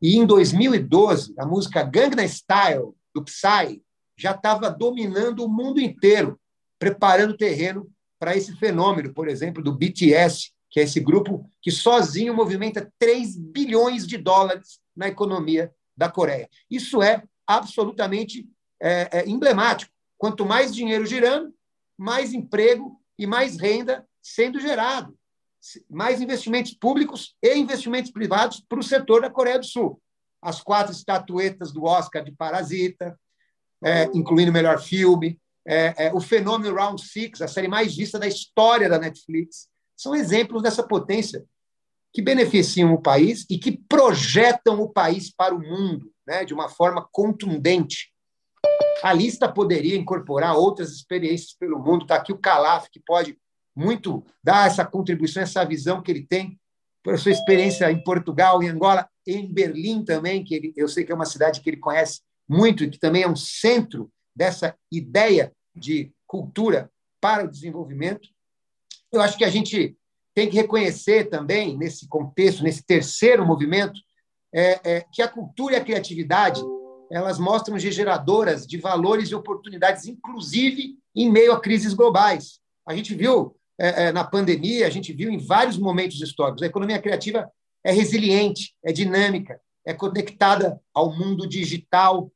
[0.00, 3.82] E em 2012, a música Gangnam Style, do Psy,
[4.16, 6.38] já estava dominando o mundo inteiro,
[6.78, 11.70] preparando o terreno para esse fenômeno, por exemplo, do BTS, que é esse grupo que
[11.70, 16.48] sozinho movimenta 3 bilhões de dólares na economia da Coreia.
[16.70, 18.48] Isso é absolutamente
[18.80, 19.92] é, é, emblemático.
[20.18, 21.54] Quanto mais dinheiro girando,
[21.96, 25.16] mais emprego e mais renda sendo gerado.
[25.90, 30.00] Mais investimentos públicos e investimentos privados para o setor da Coreia do Sul.
[30.40, 33.18] As quatro estatuetas do Oscar de Parasita,
[33.82, 38.18] é, incluindo o melhor filme, é, é, o fenômeno Round Six, a série mais vista
[38.18, 41.44] da história da Netflix, são exemplos dessa potência
[42.12, 46.68] que beneficiam o país e que projetam o país para o mundo né, de uma
[46.68, 48.12] forma contundente.
[49.02, 52.02] A lista poderia incorporar outras experiências pelo mundo.
[52.02, 53.38] Está aqui o Calaf, que pode
[53.74, 56.58] muito dar essa contribuição, essa visão que ele tem
[57.02, 61.12] por sua experiência em Portugal, em Angola, em Berlim também, que ele, eu sei que
[61.12, 65.52] é uma cidade que ele conhece muito e que também é um centro dessa ideia
[65.74, 68.28] de cultura para o desenvolvimento.
[69.12, 69.96] Eu acho que a gente
[70.34, 74.00] tem que reconhecer também, nesse contexto, nesse terceiro movimento,
[74.56, 76.62] é, é, que a cultura e a criatividade
[77.10, 82.58] elas mostram geradoras de valores e oportunidades, inclusive em meio a crises globais.
[82.86, 86.62] A gente viu é, é, na pandemia, a gente viu em vários momentos históricos.
[86.62, 87.48] A economia criativa
[87.84, 92.32] é resiliente, é dinâmica, é conectada ao mundo digital,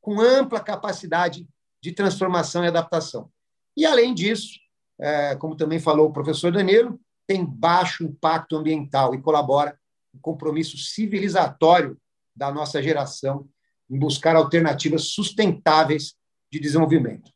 [0.00, 1.48] com ampla capacidade
[1.82, 3.30] de transformação e adaptação.
[3.76, 4.60] E, além disso,
[5.00, 9.76] é, como também falou o professor Danilo, tem baixo impacto ambiental e colabora
[10.14, 11.98] no compromisso civilizatório
[12.34, 13.48] da nossa geração
[13.90, 16.14] em buscar alternativas sustentáveis
[16.50, 17.30] de desenvolvimento.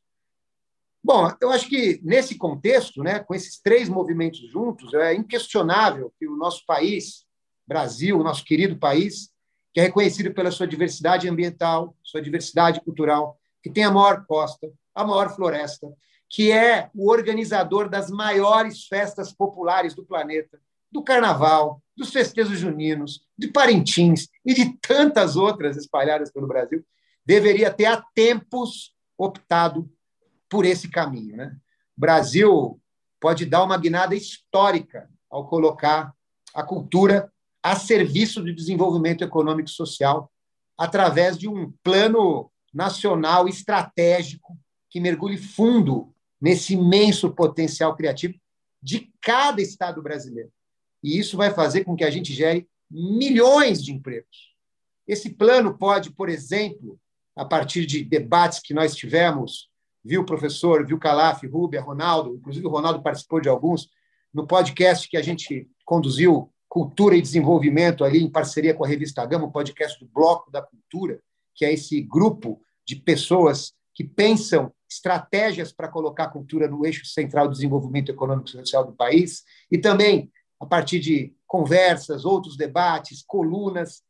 [1.03, 6.27] Bom, eu acho que nesse contexto, né, com esses três movimentos juntos, é inquestionável que
[6.27, 7.27] o nosso país,
[7.67, 9.31] Brasil, o nosso querido país,
[9.73, 14.71] que é reconhecido pela sua diversidade ambiental, sua diversidade cultural, que tem a maior costa,
[14.95, 15.87] a maior floresta,
[16.29, 23.27] que é o organizador das maiores festas populares do planeta, do carnaval, dos festejos juninos,
[23.37, 26.85] de Parintins e de tantas outras espalhadas pelo Brasil,
[27.27, 29.91] deveria ter há tempos optado
[30.49, 31.37] por esse caminho.
[31.37, 31.57] Né?
[31.97, 32.81] O Brasil
[33.21, 36.15] pode dar uma guinada histórica ao colocar
[36.55, 37.31] a cultura
[37.61, 40.31] a serviço do desenvolvimento econômico e social
[40.77, 44.57] através de um plano nacional estratégico
[44.89, 48.35] que mergulhe fundo nesse imenso potencial criativo
[48.81, 50.53] de cada estado brasileiro.
[51.03, 54.55] E isso vai fazer com que a gente gere milhões de empregos.
[55.07, 56.99] Esse plano pode, por exemplo,
[57.37, 59.71] a partir de debates que nós tivemos,
[60.05, 63.89] viu, professor, viu, Calaf, Rubia, Ronaldo, inclusive o Ronaldo participou de alguns,
[64.33, 69.25] no podcast que a gente conduziu, Cultura e Desenvolvimento, ali em parceria com a revista
[69.25, 71.21] Gama, o podcast do Bloco da Cultura,
[71.55, 77.05] que é esse grupo de pessoas que pensam estratégias para colocar a cultura no eixo
[77.07, 80.31] central do desenvolvimento econômico e social do país, e também
[80.61, 84.03] a partir de conversas, outros debates, colunas,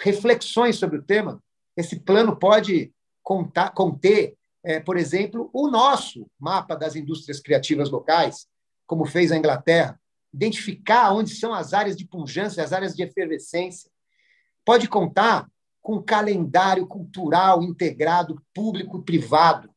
[0.00, 1.42] reflexões sobre o tema,
[1.76, 8.46] esse plano pode contar, conter, é, por exemplo, o nosso mapa das indústrias criativas locais,
[8.86, 10.00] como fez a Inglaterra,
[10.32, 13.90] identificar onde são as áreas de pungência, as áreas de efervescência.
[14.64, 15.48] Pode contar
[15.82, 19.70] com um calendário cultural integrado, público e privado.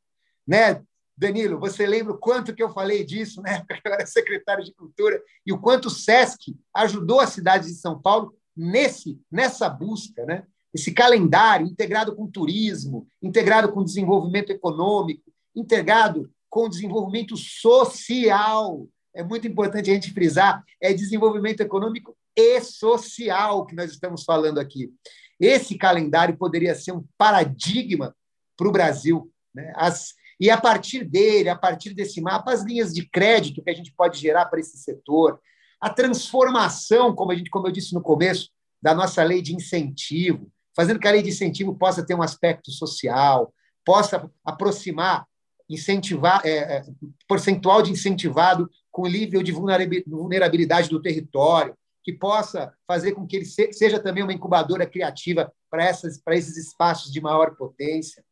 [0.45, 0.84] Né,
[1.16, 3.64] Danilo, você lembra o quanto que eu falei disso, né?
[3.86, 8.01] Eu era secretário de Cultura, e o quanto o SESC ajudou a cidade de São
[8.01, 10.45] Paulo nesse, nessa busca, né?
[10.74, 19.47] Esse calendário integrado com turismo, integrado com desenvolvimento econômico, integrado com desenvolvimento social, é muito
[19.47, 24.91] importante a gente frisar, é desenvolvimento econômico e social que nós estamos falando aqui.
[25.39, 28.16] Esse calendário poderia ser um paradigma
[28.57, 29.32] para o Brasil.
[29.53, 29.72] Né?
[29.76, 33.73] As, e a partir dele, a partir desse mapa, as linhas de crédito que a
[33.73, 35.39] gente pode gerar para esse setor,
[35.79, 38.49] a transformação, como, a gente, como eu disse no começo,
[38.81, 42.71] da nossa lei de incentivo, fazendo que a lei de incentivo possa ter um aspecto
[42.71, 43.53] social,
[43.86, 45.25] possa aproximar,
[45.69, 46.84] incentivar, é, é,
[47.27, 53.45] percentual de incentivado com nível de vulnerabilidade do território, que possa fazer com que ele
[53.45, 58.23] seja também uma incubadora criativa para esses espaços de maior potência.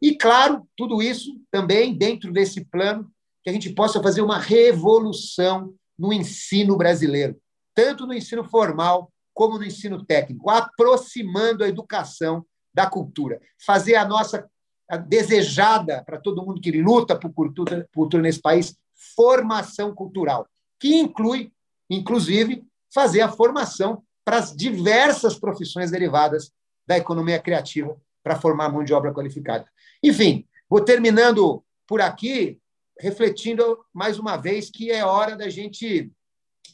[0.00, 3.10] E, claro, tudo isso também dentro desse plano,
[3.42, 7.40] que a gente possa fazer uma revolução no ensino brasileiro,
[7.74, 12.44] tanto no ensino formal como no ensino técnico, aproximando a educação
[12.74, 14.48] da cultura, fazer a nossa
[14.88, 18.76] a desejada para todo mundo que luta por cultura, cultura nesse país,
[19.16, 20.46] formação cultural,
[20.78, 21.52] que inclui,
[21.90, 26.52] inclusive, fazer a formação para as diversas profissões derivadas
[26.86, 29.70] da economia criativa para formar mão de obra qualificada.
[30.02, 32.60] Enfim, vou terminando por aqui,
[32.98, 36.10] refletindo mais uma vez que é hora da gente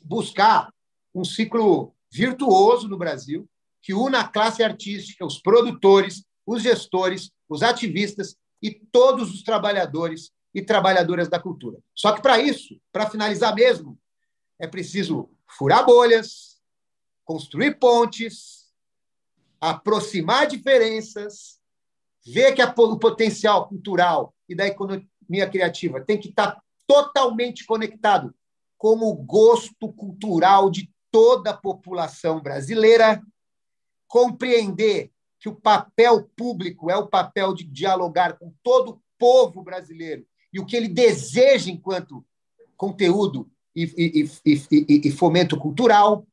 [0.03, 0.73] buscar
[1.15, 3.47] um ciclo virtuoso no Brasil
[3.83, 10.31] que una a classe artística, os produtores, os gestores, os ativistas e todos os trabalhadores
[10.55, 11.79] e trabalhadoras da cultura.
[11.95, 13.99] Só que para isso, para finalizar mesmo,
[14.59, 16.63] é preciso furar bolhas,
[17.27, 18.62] construir pontes,
[19.63, 21.61] aproximar diferenças,
[22.27, 28.35] ver que o potencial cultural e da economia criativa tem que estar totalmente conectado
[28.77, 33.23] com o gosto cultural de toda a população brasileira,
[34.09, 40.27] compreender que o papel público é o papel de dialogar com todo o povo brasileiro
[40.53, 42.25] e o que ele deseja enquanto
[42.77, 46.27] conteúdo e, e, e, e, fomento cultural.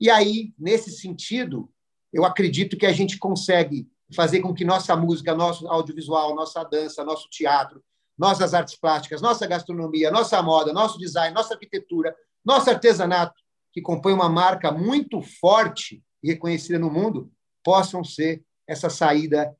[0.00, 1.70] E aí, nesse sentido,
[2.12, 7.04] eu acredito que a gente consegue fazer com que nossa música, nosso audiovisual, nossa dança,
[7.04, 7.82] nosso teatro,
[8.18, 13.40] nossas artes plásticas, nossa gastronomia, nossa moda, nosso design, nossa arquitetura, nosso artesanato,
[13.72, 17.30] que compõe uma marca muito forte e reconhecida no mundo,
[17.64, 19.56] possam ser essa saída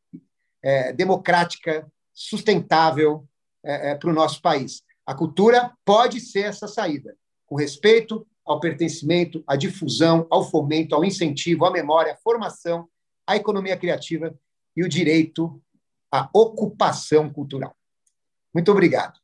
[0.62, 3.26] é, democrática, sustentável
[3.64, 4.82] é, é, para o nosso país.
[5.07, 11.05] A cultura pode ser essa saída, com respeito ao pertencimento, à difusão, ao fomento, ao
[11.05, 12.88] incentivo, à memória, à formação,
[13.26, 14.34] à economia criativa
[14.76, 15.62] e o direito
[16.11, 17.76] à ocupação cultural.
[18.53, 19.18] Muito obrigado.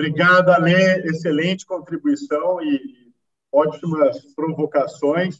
[0.00, 1.00] Obrigado, Alê.
[1.08, 3.12] Excelente contribuição e
[3.52, 5.38] ótimas provocações.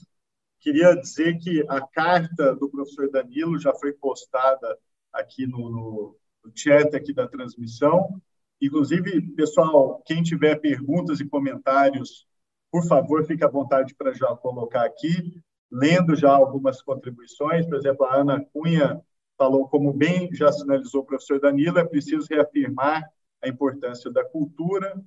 [0.60, 4.78] Queria dizer que a carta do professor Danilo já foi postada
[5.12, 8.20] aqui no, no, no chat aqui da transmissão.
[8.60, 12.26] Inclusive, pessoal, quem tiver perguntas e comentários,
[12.70, 15.40] por favor, fique à vontade para já colocar aqui,
[15.70, 17.66] lendo já algumas contribuições.
[17.66, 19.00] Por exemplo, a Ana Cunha
[19.36, 23.08] falou, como bem já sinalizou o professor Danilo, é preciso reafirmar
[23.42, 25.00] a importância da cultura.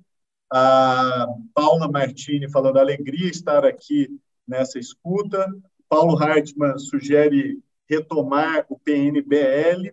[0.50, 4.08] A Paula Martini falando, alegria estar aqui
[4.46, 5.46] nessa escuta.
[5.88, 9.92] Paulo Hartmann sugere retomar o PNBL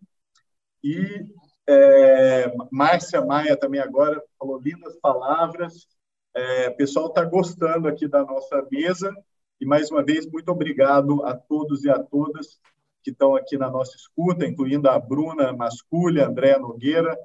[0.82, 1.26] e
[1.72, 5.88] é, Márcia Maia também agora falou lindas palavras.
[6.34, 9.14] É, pessoal está gostando aqui da nossa mesa.
[9.62, 12.60] E, mais uma vez, muito obrigado a todos e a todas
[13.04, 17.16] que estão aqui na nossa escuta, incluindo a Bruna Masculha, Andréa Nogueira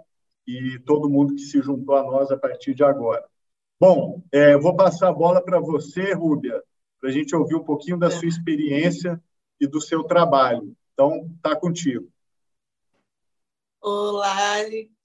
[0.46, 3.24] e todo mundo que se juntou a nós a partir de agora.
[3.80, 6.62] Bom, é, vou passar a bola para você, Rúbia,
[7.00, 9.20] para a gente ouvir um pouquinho da sua experiência
[9.58, 10.76] e do seu trabalho.
[10.92, 12.08] Então, está contigo.
[13.86, 14.64] Olá,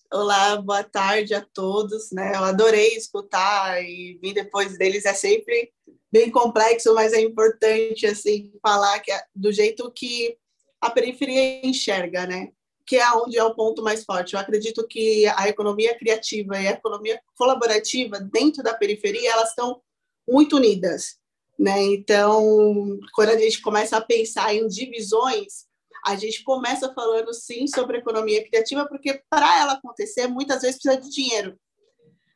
[0.09, 2.13] olá, boa tarde a todos.
[2.13, 2.31] Né?
[2.33, 5.73] Eu adorei escutar e vir depois deles é sempre
[6.09, 10.37] bem complexo, mas é importante assim falar que é do jeito que
[10.79, 12.53] a periferia enxerga, né?
[12.87, 14.33] Que é onde é o ponto mais forte.
[14.33, 19.81] Eu acredito que a economia criativa e a economia colaborativa dentro da periferia elas estão
[20.25, 21.17] muito unidas,
[21.59, 21.83] né?
[21.83, 25.67] Então, quando a gente começa a pensar em divisões,
[26.05, 31.01] a gente começa falando sim sobre economia criativa, porque para ela acontecer, muitas vezes precisa
[31.01, 31.57] de dinheiro.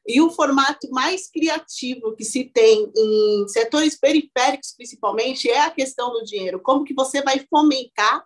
[0.06, 6.12] E o formato mais criativo que se tem em setores periféricos, principalmente, é a questão
[6.12, 6.60] do dinheiro.
[6.62, 8.26] Como que você vai fomentar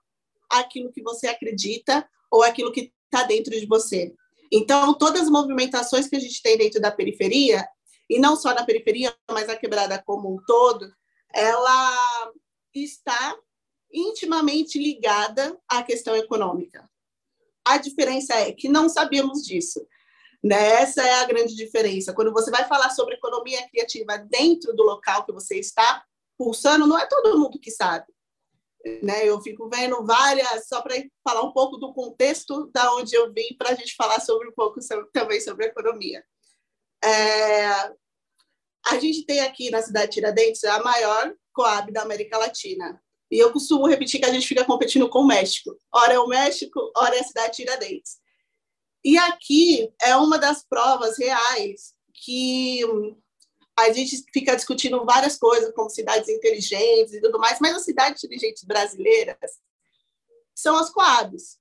[0.50, 4.12] aquilo que você acredita ou aquilo que está dentro de você?
[4.52, 7.68] Então, todas as movimentações que a gente tem dentro da periferia,
[8.10, 10.90] e não só na periferia, mas a quebrada como um todo,
[11.34, 12.32] ela
[12.74, 13.38] está
[13.98, 16.90] intimamente ligada à questão econômica.
[17.66, 19.86] A diferença é que não sabemos disso.
[20.44, 20.82] Né?
[20.82, 22.14] Essa é a grande diferença.
[22.14, 26.04] Quando você vai falar sobre economia criativa dentro do local que você está
[26.38, 28.06] pulsando, não é todo mundo que sabe.
[29.04, 29.28] Né?
[29.28, 33.56] Eu fico vendo várias, só para falar um pouco do contexto da onde eu vim,
[33.58, 36.24] para a gente falar sobre um pouco sobre, também sobre economia.
[37.04, 37.68] É,
[38.88, 43.02] a gente tem aqui na cidade de Tiradentes a maior Coab da América Latina.
[43.30, 45.78] E eu costumo repetir que a gente fica competindo com o México.
[45.94, 48.18] Ora é o México, ora é a cidade de Tiradentes.
[49.04, 52.82] E aqui é uma das provas reais que
[53.78, 58.24] a gente fica discutindo várias coisas, como cidades inteligentes e tudo mais, mas as cidades
[58.24, 59.60] inteligentes brasileiras
[60.56, 61.60] são as Coabs.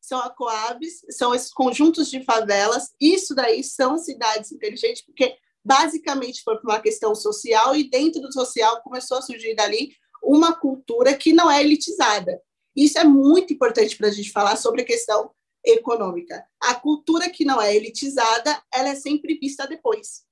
[0.00, 2.92] São as Coabs, são esses conjuntos de favelas.
[3.00, 8.32] Isso daí são cidades inteligentes, porque basicamente foi por uma questão social e dentro do
[8.32, 9.94] social começou a surgir dali
[10.24, 12.40] uma cultura que não é elitizada.
[12.74, 15.30] Isso é muito importante para a gente falar sobre a questão
[15.64, 16.44] econômica.
[16.60, 20.24] A cultura que não é elitizada, ela é sempre vista depois.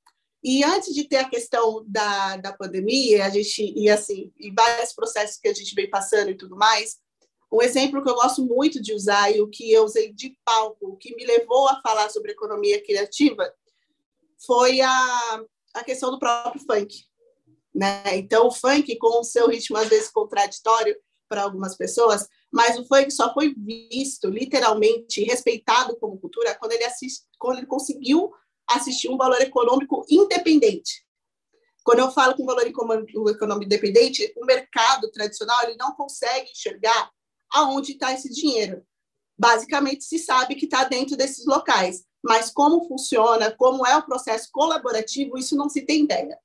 [0.42, 4.92] E antes de ter a questão da, da pandemia, a gente e assim, e vários
[4.92, 6.96] processos que a gente vem passando e tudo mais,
[7.52, 10.88] um exemplo que eu gosto muito de usar e o que eu usei de palco,
[10.88, 13.52] o que me levou a falar sobre economia criativa,
[14.44, 17.04] foi a, a questão do próprio funk.
[17.74, 18.18] Né?
[18.18, 20.94] Então, o funk, com o seu ritmo às vezes contraditório
[21.28, 26.84] para algumas pessoas, mas o funk só foi visto, literalmente, respeitado como cultura quando ele,
[26.84, 28.30] assist, quando ele conseguiu
[28.68, 31.04] assistir um valor econômico independente.
[31.82, 37.10] Quando eu falo com valor econômico independente, o mercado tradicional ele não consegue enxergar
[37.52, 38.84] aonde está esse dinheiro.
[39.36, 44.48] Basicamente, se sabe que está dentro desses locais, mas como funciona, como é o processo
[44.52, 46.38] colaborativo, isso não se tem ideia.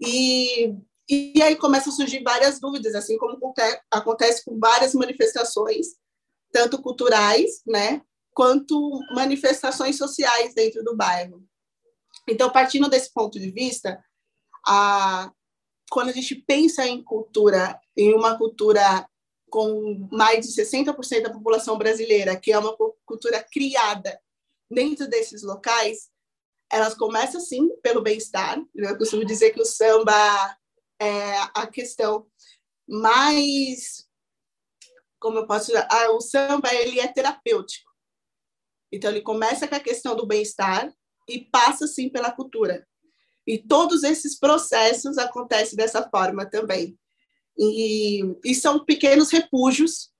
[0.00, 0.74] E,
[1.08, 3.38] e aí começam a surgir várias dúvidas, assim como
[3.90, 5.88] acontece com várias manifestações,
[6.52, 11.44] tanto culturais, né, quanto manifestações sociais dentro do bairro.
[12.28, 14.02] Então, partindo desse ponto de vista,
[14.66, 15.30] a,
[15.90, 19.06] quando a gente pensa em cultura, em uma cultura
[19.50, 24.18] com mais de 60% da população brasileira, que é uma cultura criada
[24.70, 26.08] dentro desses locais,
[26.70, 28.62] elas começam sim pelo bem-estar.
[28.74, 30.56] Eu costumo dizer que o samba
[31.00, 32.26] é a questão
[32.88, 34.08] mais
[35.20, 37.90] como eu posso dizer, ah, o samba ele é terapêutico.
[38.90, 40.92] Então ele começa com a questão do bem-estar
[41.28, 42.88] e passa sim pela cultura.
[43.46, 46.98] E todos esses processos acontecem dessa forma também.
[47.56, 50.10] E, e são pequenos refúgios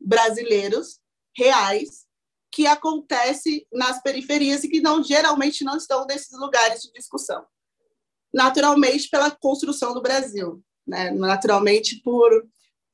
[0.00, 0.98] brasileiros
[1.36, 2.05] reais
[2.50, 7.44] que acontece nas periferias e que não geralmente não estão nesses lugares de discussão.
[8.32, 11.10] Naturalmente pela construção do Brasil, né?
[11.10, 12.46] naturalmente por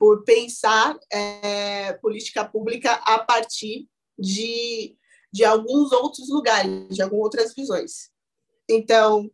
[0.03, 3.89] por pensar é, política pública a partir
[4.19, 4.97] de,
[5.33, 8.11] de alguns outros lugares, de algumas outras visões.
[8.69, 9.31] Então,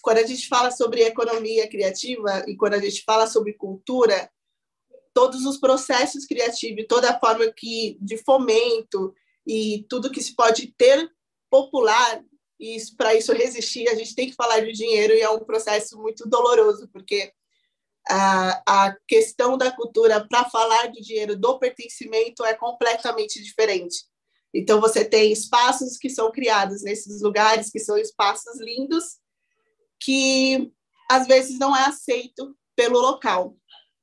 [0.00, 4.30] quando a gente fala sobre economia criativa e quando a gente fala sobre cultura,
[5.12, 9.14] todos os processos criativos, toda a forma que de fomento
[9.50, 11.10] e tudo que se pode ter
[11.50, 12.22] popular
[12.60, 15.98] e para isso resistir a gente tem que falar de dinheiro e é um processo
[15.98, 17.32] muito doloroso porque
[18.08, 24.04] a, questão da cultura para falar de dinheiro do pertencimento é completamente diferente
[24.54, 29.18] então você tem espaços que são criados nesses lugares que são espaços lindos
[30.00, 30.70] que
[31.10, 33.56] às vezes não é aceito pelo local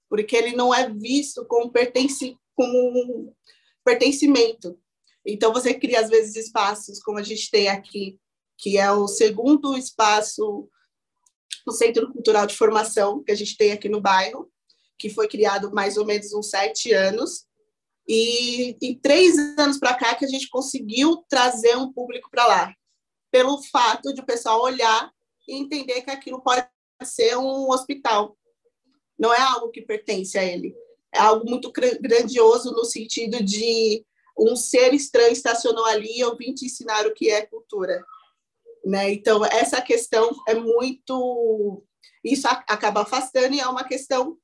[0.09, 3.33] porque ele não é visto como pertence com
[3.87, 4.77] pertencimento.
[5.27, 8.17] Então, você cria, às vezes, espaços como a gente tem aqui,
[8.57, 10.69] que é o segundo espaço
[11.65, 14.49] do Centro Cultural de Formação que a gente tem aqui no bairro,
[14.97, 17.45] que foi criado mais ou menos uns sete anos.
[18.07, 22.73] E em três anos para cá que a gente conseguiu trazer um público para lá,
[23.29, 25.11] pelo fato de o pessoal olhar
[25.45, 26.65] e entender que aquilo pode
[27.03, 28.37] ser um hospital.
[29.19, 30.73] Não é algo que pertence a ele.
[31.13, 31.69] É algo muito
[31.99, 34.05] grandioso no sentido de
[34.37, 38.03] um ser estranho estacionou ali e eu vim te ensinar o que é cultura.
[38.85, 39.11] Né?
[39.11, 41.83] Então, essa questão é muito.
[42.23, 44.37] Isso acaba afastando e é uma questão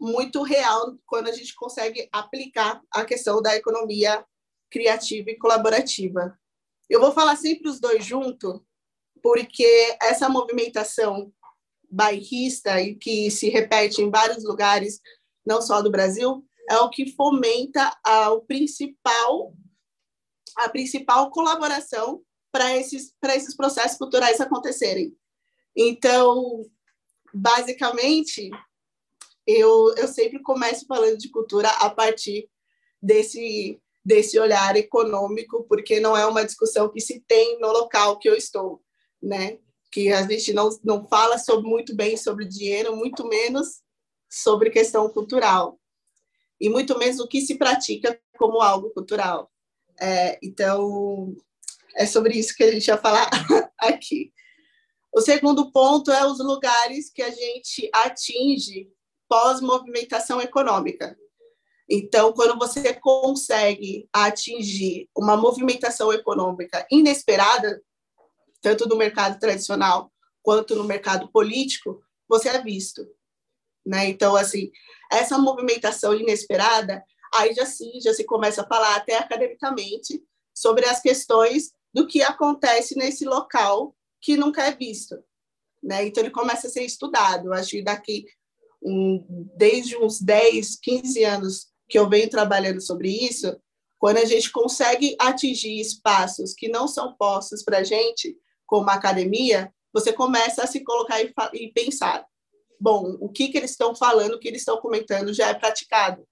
[0.00, 4.24] muito real quando a gente consegue aplicar a questão da economia
[4.70, 6.38] criativa e colaborativa.
[6.88, 8.60] Eu vou falar sempre os dois juntos,
[9.22, 11.32] porque essa movimentação
[11.90, 15.00] bairrista e que se repete em vários lugares,
[15.46, 19.54] não só do Brasil, é o que fomenta a, o principal,
[20.56, 25.16] a principal colaboração para esses, esses processos culturais acontecerem.
[25.76, 26.64] Então,
[27.32, 28.48] basicamente,
[29.46, 32.48] eu, eu sempre começo falando de cultura a partir
[33.02, 38.28] desse, desse olhar econômico, porque não é uma discussão que se tem no local que
[38.28, 38.80] eu estou,
[39.22, 39.58] né?
[39.92, 43.82] Que a gente não, não fala sobre, muito bem sobre dinheiro, muito menos
[44.30, 45.78] sobre questão cultural,
[46.64, 49.52] e muito menos o que se pratica como algo cultural.
[50.00, 51.36] É, então,
[51.94, 53.28] é sobre isso que a gente vai falar
[53.76, 54.32] aqui.
[55.14, 58.88] O segundo ponto é os lugares que a gente atinge
[59.28, 61.14] pós-movimentação econômica.
[61.86, 67.82] Então, quando você consegue atingir uma movimentação econômica inesperada,
[68.62, 70.10] tanto no mercado tradicional
[70.42, 73.06] quanto no mercado político, você é visto.
[73.84, 74.08] Né?
[74.08, 74.70] Então, assim,
[75.10, 77.02] essa movimentação inesperada,
[77.34, 80.22] aí já sim, já se começa a falar até academicamente
[80.54, 85.22] sobre as questões do que acontece nesse local que nunca é visto.
[85.82, 86.06] Né?
[86.06, 87.52] Então, ele começa a ser estudado.
[87.52, 88.26] Acho que daqui
[88.82, 89.24] um,
[89.56, 93.56] desde uns 10, 15 anos que eu venho trabalhando sobre isso,
[93.98, 98.94] quando a gente consegue atingir espaços que não são postos para a gente, como a
[98.94, 102.26] academia, você começa a se colocar e, e pensar,
[102.80, 106.26] bom, o que, que eles estão falando, o que eles estão comentando já é praticado,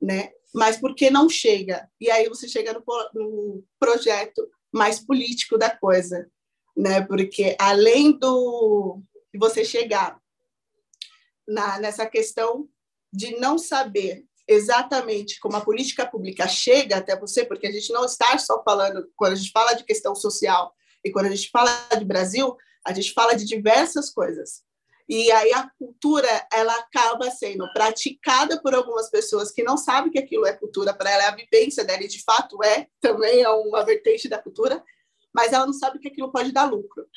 [0.00, 0.30] né?
[0.54, 1.88] Mas por que não chega?
[2.00, 2.82] E aí você chega no,
[3.14, 6.28] no projeto mais político da coisa,
[6.76, 7.02] né?
[7.02, 9.02] Porque além do
[9.32, 10.20] de você chegar
[11.46, 12.68] na, nessa questão
[13.12, 18.04] de não saber exatamente como a política pública chega até você, porque a gente não
[18.04, 20.74] está só falando, quando a gente fala de questão social
[21.04, 24.62] e quando a gente fala de Brasil, a gente fala de diversas coisas.
[25.10, 30.20] E aí a cultura, ela acaba sendo praticada por algumas pessoas que não sabem que
[30.20, 33.48] aquilo é cultura, para ela é a vivência dela, e de fato é, também é
[33.48, 34.80] uma vertente da cultura,
[35.34, 37.08] mas ela não sabe que aquilo pode dar lucro.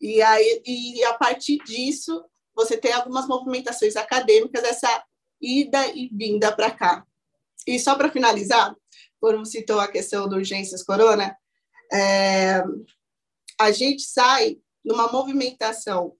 [0.00, 5.04] E aí e a partir disso, você tem algumas movimentações acadêmicas, essa
[5.38, 7.06] ida e vinda para cá.
[7.66, 8.74] E só para finalizar,
[9.20, 11.36] quando citou a questão do Urgências Corona,
[11.92, 12.62] é,
[13.60, 16.16] a gente sai numa movimentação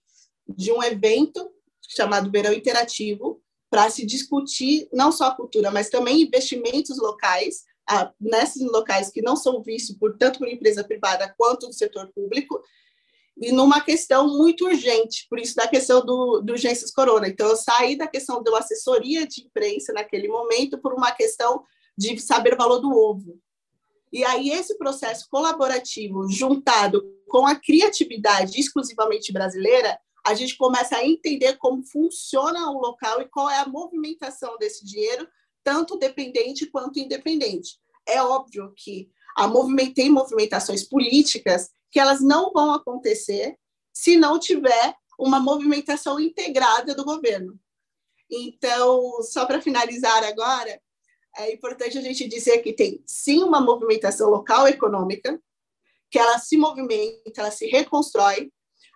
[0.56, 1.50] de um evento
[1.88, 8.12] chamado Verão Interativo, para se discutir não só a cultura, mas também investimentos locais, a,
[8.20, 12.60] nesses locais que não são vistos por tanto por empresa privada quanto do setor público,
[13.40, 17.26] e numa questão muito urgente, por isso da questão do, do Urgências Corona.
[17.26, 21.64] Então, eu saí da questão da assessoria de imprensa naquele momento por uma questão
[21.96, 23.40] de saber o valor do ovo.
[24.12, 31.06] E aí, esse processo colaborativo, juntado com a criatividade exclusivamente brasileira, a gente começa a
[31.06, 35.28] entender como funciona o local e qual é a movimentação desse dinheiro,
[35.64, 37.78] tanto dependente quanto independente.
[38.06, 43.56] É óbvio que a movimento, tem movimentações políticas que elas não vão acontecer
[43.92, 47.58] se não tiver uma movimentação integrada do governo.
[48.30, 50.80] Então, só para finalizar agora,
[51.36, 55.40] é importante a gente dizer que tem sim uma movimentação local econômica,
[56.10, 58.50] que ela se movimenta, ela se reconstrói.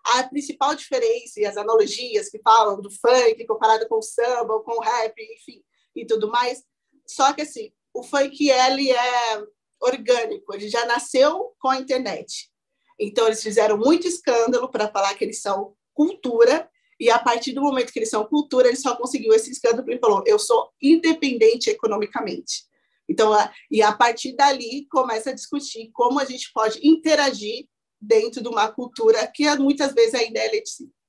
[0.05, 4.78] A principal diferença e as analogias que falam do funk comparado com o samba, com
[4.78, 5.62] o rap, enfim,
[5.96, 6.62] e tudo mais,
[7.07, 9.44] só que assim, o funk ele é
[9.80, 12.50] orgânico, ele já nasceu com a internet.
[12.98, 17.61] Então, eles fizeram muito escândalo para falar que eles são cultura, e a partir do
[17.61, 21.70] momento que eles são cultura, ele só conseguiu esse escândalo porque falou: eu sou independente
[21.70, 22.64] economicamente.
[23.09, 23.32] Então,
[23.70, 27.68] e a partir dali começa a discutir como a gente pode interagir
[28.07, 30.50] dentro de uma cultura que muitas vezes ainda é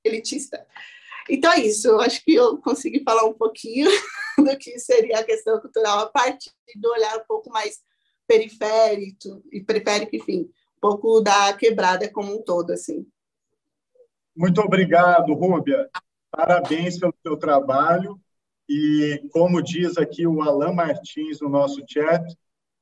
[0.04, 0.66] elitista.
[1.30, 3.90] Então é isso, eu acho que eu consegui falar um pouquinho
[4.38, 7.80] do que seria a questão cultural a partir do olhar um pouco mais
[8.28, 13.06] periférico, e periférico, enfim, um pouco da quebrada como um todo, assim.
[14.36, 15.90] Muito obrigado, Rúbia.
[16.30, 18.20] Parabéns pelo seu trabalho
[18.70, 22.24] e, como diz aqui o Alan Martins no nosso chat,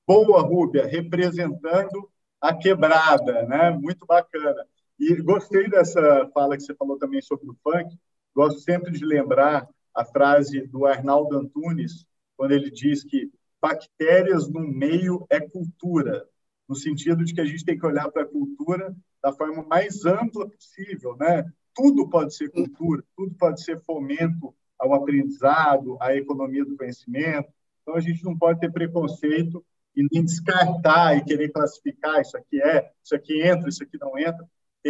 [0.07, 2.09] boa, Rúbia, representando
[2.43, 3.69] a quebrada, né?
[3.71, 4.67] Muito bacana.
[4.99, 7.97] E gostei dessa fala que você falou também sobre o funk.
[8.35, 9.65] Gosto sempre de lembrar
[9.95, 13.31] a frase do Arnaldo Antunes, quando ele diz que
[13.61, 16.27] bactérias no meio é cultura,
[16.67, 20.03] no sentido de que a gente tem que olhar para a cultura da forma mais
[20.03, 21.49] ampla possível, né?
[21.73, 27.47] Tudo pode ser cultura, tudo pode ser fomento ao aprendizado, à economia do conhecimento.
[27.81, 29.63] Então a gente não pode ter preconceito
[29.95, 34.17] e nem descartar e querer classificar isso aqui é, isso aqui entra, isso aqui não
[34.17, 34.47] entra.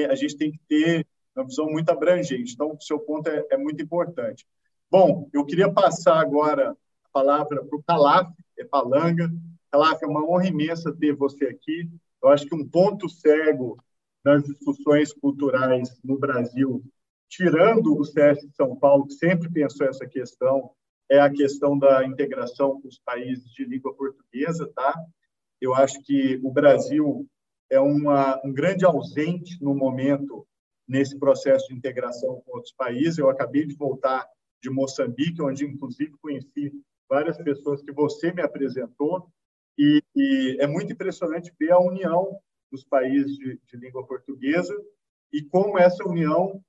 [0.09, 2.53] A gente tem que ter uma visão muito abrangente.
[2.53, 4.45] Então, o seu ponto é, é muito importante.
[4.89, 9.31] Bom, eu queria passar agora a palavra para o Calaf, é Palanga.
[9.71, 11.89] Calaf, é uma honra imensa ter você aqui.
[12.21, 13.77] Eu acho que um ponto cego
[14.23, 16.83] das discussões culturais no Brasil,
[17.27, 20.71] tirando o CS de São Paulo, que sempre pensou essa questão,
[21.09, 24.93] é a questão da integração com os países de língua portuguesa, tá?
[25.61, 27.27] Eu acho que o Brasil
[27.69, 30.47] é uma, um grande ausente no momento
[30.87, 33.17] nesse processo de integração com outros países.
[33.17, 34.27] Eu acabei de voltar
[34.61, 36.71] de Moçambique, onde inclusive conheci
[37.09, 39.27] várias pessoas que você me apresentou,
[39.77, 42.39] e, e é muito impressionante ver a união
[42.71, 44.75] dos países de, de língua portuguesa
[45.31, 46.63] e como essa união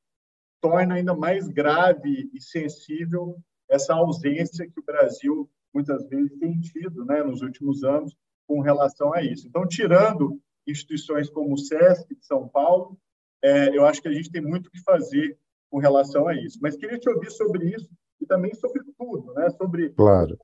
[0.60, 7.04] torna ainda mais grave e sensível essa ausência que o Brasil muitas vezes tem tido,
[7.04, 9.48] né, nos últimos anos, com relação a isso.
[9.48, 12.96] Então, tirando instituições como o SESC de São Paulo,
[13.42, 15.38] é, eu acho que a gente tem muito o que fazer
[15.70, 16.58] com relação a isso.
[16.62, 17.90] Mas queria te ouvir sobre isso
[18.20, 19.50] e também sobre tudo, né?
[19.50, 20.38] Sobre claro.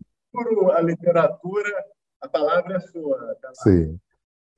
[0.73, 1.85] a literatura.
[2.21, 3.37] A palavra é sua.
[3.55, 3.99] Sim.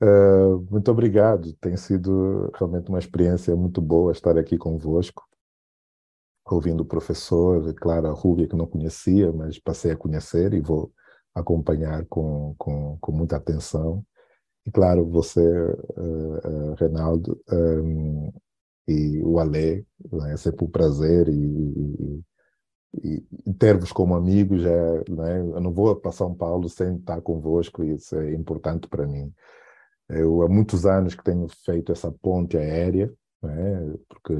[0.01, 1.53] Uh, muito obrigado.
[1.53, 5.23] Tem sido realmente uma experiência muito boa estar aqui convosco,
[6.45, 10.91] ouvindo o professor, claro, a Rúbia, que não conhecia, mas passei a conhecer e vou
[11.33, 14.05] acompanhar com, com, com muita atenção.
[14.65, 18.31] E, claro, você, uh, uh, Renaldo, um,
[18.87, 22.23] e o Alê, né, é sempre um prazer e,
[23.03, 27.21] e, e ter-vos como amigos, já, né, eu não vou para São Paulo sem estar
[27.21, 29.33] convosco, isso é importante para mim.
[30.09, 34.33] Eu há muitos anos que tenho feito essa ponte aérea, né, porque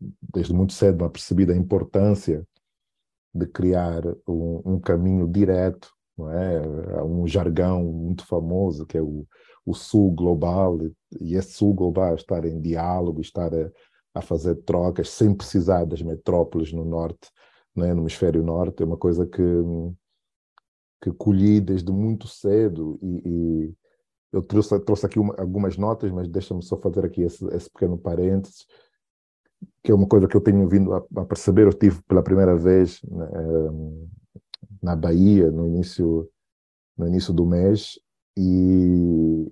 [0.00, 2.46] desde muito cedo me percebi da importância
[3.34, 6.58] de criar um, um caminho direto, não é?
[6.98, 9.26] Há um jargão muito famoso que é o,
[9.64, 10.78] o Sul global,
[11.20, 13.70] e esse Sul global estar em diálogo, estar a,
[14.14, 17.30] a fazer trocas sem precisar das metrópoles no Norte,
[17.76, 19.42] né, no hemisfério Norte, é uma coisa que,
[21.02, 23.74] que colhi desde muito cedo e, e
[24.32, 27.96] eu trouxe, trouxe aqui uma, algumas notas, mas deixa-me só fazer aqui esse, esse, pequeno
[27.96, 28.66] parênteses,
[29.82, 32.56] que é uma coisa que eu tenho vindo a, a perceber, eu tive pela primeira
[32.56, 33.26] vez né,
[34.82, 36.28] na Bahia, no início,
[36.96, 37.98] no início do mês,
[38.36, 39.50] e,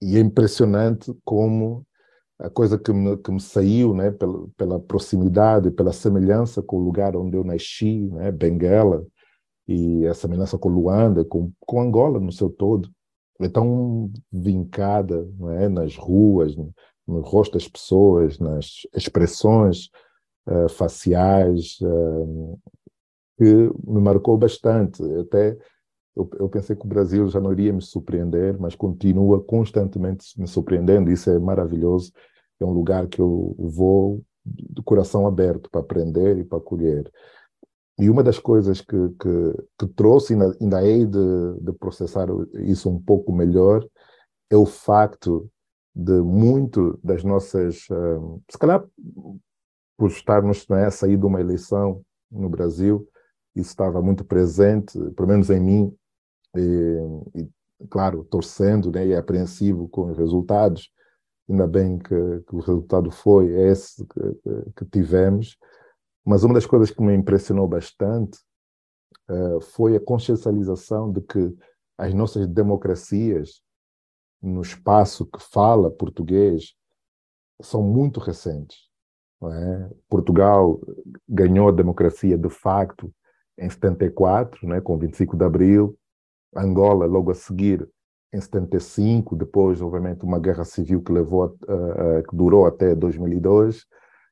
[0.00, 1.86] e é impressionante como
[2.38, 6.84] a coisa que me, que me saiu, né, pela, pela proximidade, pela semelhança com o
[6.84, 9.06] lugar onde eu nasci, né, Benguela,
[9.66, 12.90] e a semelhança com Luanda, com, com Angola no seu todo,
[13.40, 16.56] é tão vincada não é, nas ruas,
[17.06, 19.88] no, rosto das pessoas, nas expressões
[20.46, 22.58] uh, faciais, uh,
[23.38, 25.02] que me marcou bastante.
[25.20, 25.56] Até
[26.14, 30.46] eu, eu, pensei que o Brasil já não iria me surpreender, mas continua constantemente me
[30.46, 31.10] surpreendendo.
[31.10, 32.12] Isso é maravilhoso
[32.62, 37.10] é um lugar que eu vou de coração aberto para aprender e para acolher.
[37.98, 42.88] E uma das coisas que, que, que trouxe, ainda, ainda hei de, de processar isso
[42.88, 43.86] um pouco melhor,
[44.50, 45.48] é o facto
[45.94, 48.84] de muito das nossas, uh, se calhar
[49.96, 53.06] por estarmos né, a sair de uma eleição no Brasil,
[53.54, 55.96] isso estava muito presente, pelo menos em mim,
[56.56, 56.98] e,
[57.34, 60.90] e claro, torcendo né, e apreensivo com os resultados,
[61.48, 65.58] ainda bem que, que o resultado foi esse que, que, tivemos,
[66.24, 68.38] mas uma das coisas que me impressionou bastante
[69.28, 71.54] uh, foi a consciencialização de que
[71.98, 73.62] as nossas democracias
[74.42, 76.74] no espaço que fala português
[77.60, 78.90] são muito recentes.
[79.42, 79.90] É?
[80.08, 80.80] Portugal
[81.28, 83.12] ganhou a democracia de facto
[83.58, 85.96] em 74, né, com 25 de abril.
[86.54, 87.88] Angola, logo a seguir,
[88.32, 93.86] em 75, depois, obviamente, uma guerra civil que levou, que durou até 2002,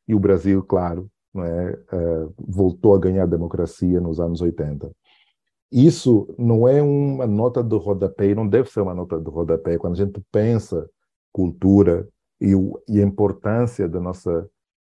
[0.08, 4.90] e o Brasil, claro, é, uh, voltou a ganhar democracia nos anos 80.
[5.70, 9.94] Isso não é uma nota de rodapé, não deve ser uma nota de rodapé quando
[9.94, 10.88] a gente pensa
[11.32, 12.08] cultura
[12.40, 14.48] e, o, e a importância da nossa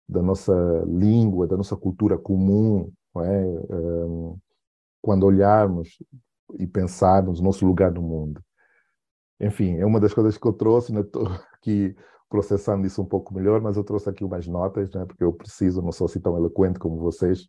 [0.09, 0.53] da nossa
[0.88, 3.45] língua, da nossa cultura comum, é?
[3.75, 4.38] um,
[5.01, 6.01] quando olharmos
[6.57, 8.41] e pensarmos o nosso lugar no mundo.
[9.39, 11.03] Enfim, é uma das coisas que eu trouxe, né?
[11.53, 11.95] Aqui
[12.30, 15.05] processando isso um pouco melhor, mas eu trouxe aqui umas notas, né?
[15.05, 17.47] porque eu preciso, não sou assim tão eloquente como vocês,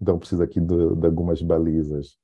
[0.00, 2.16] então preciso aqui de, de algumas balizas.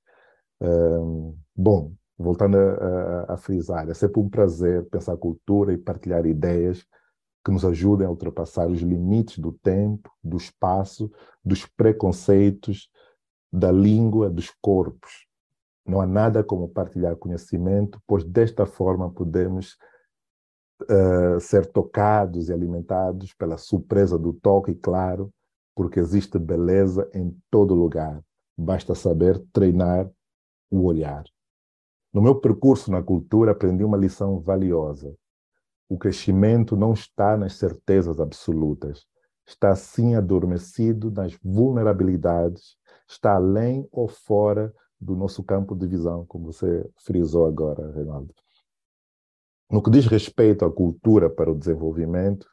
[1.54, 6.86] Bom, voltando a, a, a, frisar, é sempre um prazer pensar cultura e partilhar ideias
[7.44, 11.10] que nos ajudem a ultrapassar os limites do tempo, do espaço,
[11.44, 12.90] dos preconceitos,
[13.52, 15.26] da língua, dos corpos.
[15.86, 19.76] Não há nada como partilhar conhecimento, pois desta forma podemos
[20.82, 25.32] uh, ser tocados e alimentados pela surpresa do toque, claro,
[25.74, 28.20] porque existe beleza em todo lugar.
[28.58, 30.10] Basta saber treinar
[30.70, 31.24] o olhar.
[32.12, 35.14] No meu percurso na cultura, aprendi uma lição valiosa.
[35.88, 39.06] O crescimento não está nas certezas absolutas,
[39.46, 42.76] está sim adormecido nas vulnerabilidades,
[43.08, 48.34] está além ou fora do nosso campo de visão, como você frisou agora, Reinaldo.
[49.70, 52.48] No que diz respeito à cultura para o desenvolvimento,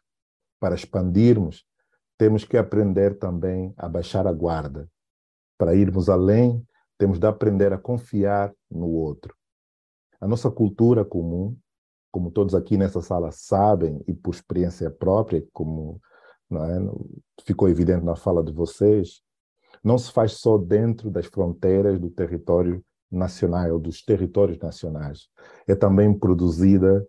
[0.59, 1.65] para expandirmos,
[2.17, 4.89] temos que aprender também a baixar a guarda.
[5.57, 6.65] Para irmos além,
[6.97, 9.35] temos de aprender a confiar no outro.
[10.19, 11.57] A nossa cultura comum,
[12.11, 15.99] como todos aqui nessa sala sabem, e por experiência própria, como
[16.51, 19.21] é, ficou evidente na fala de vocês,
[19.83, 25.27] não se faz só dentro das fronteiras do território nacional, dos territórios nacionais.
[25.67, 27.05] É também produzida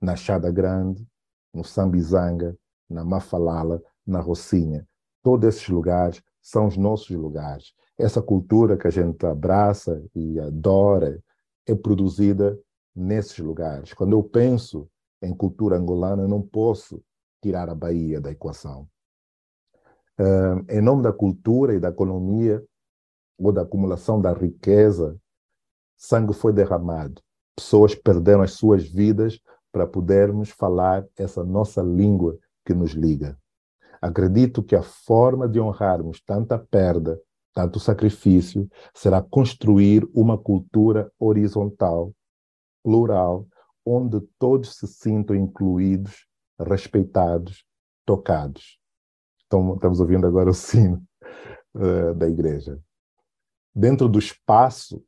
[0.00, 1.06] na Chada Grande,
[1.52, 2.56] no Sambizanga,
[2.90, 4.86] na Mafalala, na Rocinha.
[5.22, 11.22] Todos esses lugares são os nossos lugares essa cultura que a gente abraça e adora
[11.66, 12.58] é produzida
[12.94, 13.92] nesses lugares.
[13.92, 14.88] Quando eu penso
[15.22, 17.02] em cultura angolana, não posso
[17.42, 18.88] tirar a Bahia da equação.
[20.18, 22.62] Uh, em nome da cultura e da economia,
[23.38, 25.18] ou da acumulação da riqueza,
[25.96, 27.20] sangue foi derramado.
[27.56, 29.40] Pessoas perderam as suas vidas
[29.72, 33.36] para podermos falar essa nossa língua que nos liga.
[34.00, 37.20] Acredito que a forma de honrarmos tanta perda
[37.54, 42.12] tanto sacrifício, será construir uma cultura horizontal,
[42.82, 43.46] plural,
[43.86, 46.26] onde todos se sintam incluídos,
[46.58, 47.64] respeitados,
[48.04, 48.78] tocados.
[49.46, 51.02] Então, estamos ouvindo agora o sino
[51.74, 52.80] uh, da igreja.
[53.74, 55.02] Dentro do espaço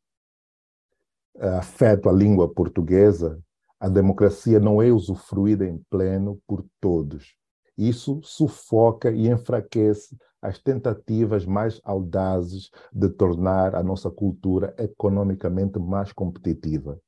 [1.37, 3.43] uh, afeto à língua portuguesa,
[3.81, 7.37] a democracia não é usufruída em pleno por todos.
[7.77, 16.13] Isso sufoca e enfraquece as tentativas mais audazes de tornar a nossa cultura economicamente mais
[16.13, 17.01] competitiva.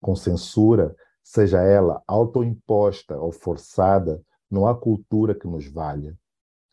[0.00, 6.16] Com censura, seja ela autoimposta ou forçada, não há cultura que nos valha.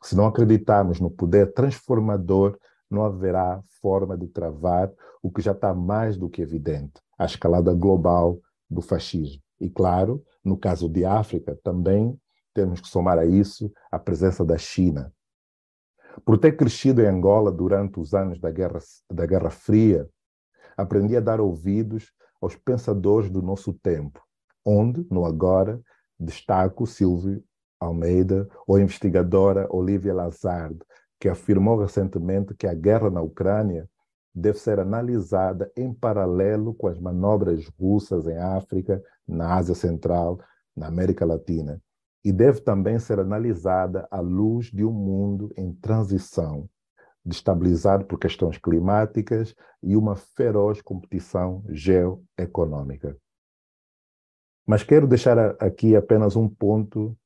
[0.04, 2.58] Se não acreditarmos no poder transformador,
[2.90, 4.92] não haverá forma de travar
[5.22, 8.40] o que já está mais do que evidente, a escalada global
[8.70, 9.42] do fascismo.
[9.60, 12.20] E, claro, no caso de África, também
[12.54, 15.12] temos que somar a isso a presença da China.
[16.26, 18.80] Por ter crescido em Angola durante os anos da Guerra,
[19.12, 20.08] da Guerra Fria,
[20.78, 22.12] aprendi a dar ouvidos
[22.42, 24.22] aos pensadores do nosso tempo,
[24.66, 25.82] onde, no agora,
[26.20, 27.44] destaco Silvio
[27.80, 30.78] Almeida ou a investigadora Olivia Lazard,
[31.20, 33.90] que afirmou recentemente que a guerra na Ucrânia
[34.34, 40.40] deve ser analisada em paralelo com as manobras russas em África, na Ásia Central,
[40.76, 41.82] na América Latina
[42.24, 46.70] e deve também ser analisada à luz de um mundo em transição,
[47.26, 53.18] destabilizado por questões climáticas e uma feroz competição geoeconômica.
[54.66, 57.18] Mas quero deixar aqui apenas um ponto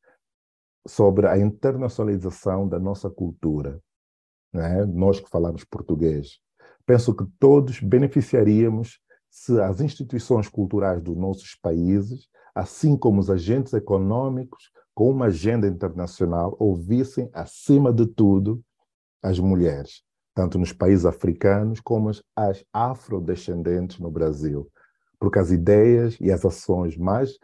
[0.87, 3.79] sobre a internacionalização da nossa cultura.
[4.53, 4.85] É?
[4.85, 6.39] Nós que falamos português.
[6.85, 13.73] Penso que todos beneficiaríamos se as instituições culturais dos nossos países, assim como os agentes
[13.73, 18.65] econômicos, com uma agenda internacional, ouvissem, acima de tudo,
[19.21, 20.01] as mulheres,
[20.33, 24.67] tanto nos países africanos como as afrodescendentes no Brasil.
[25.19, 27.37] Porque as ideias e as ações mais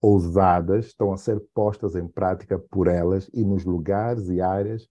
[0.00, 4.88] ousadas estão a ser postas em prática por elas e nos lugares e áreas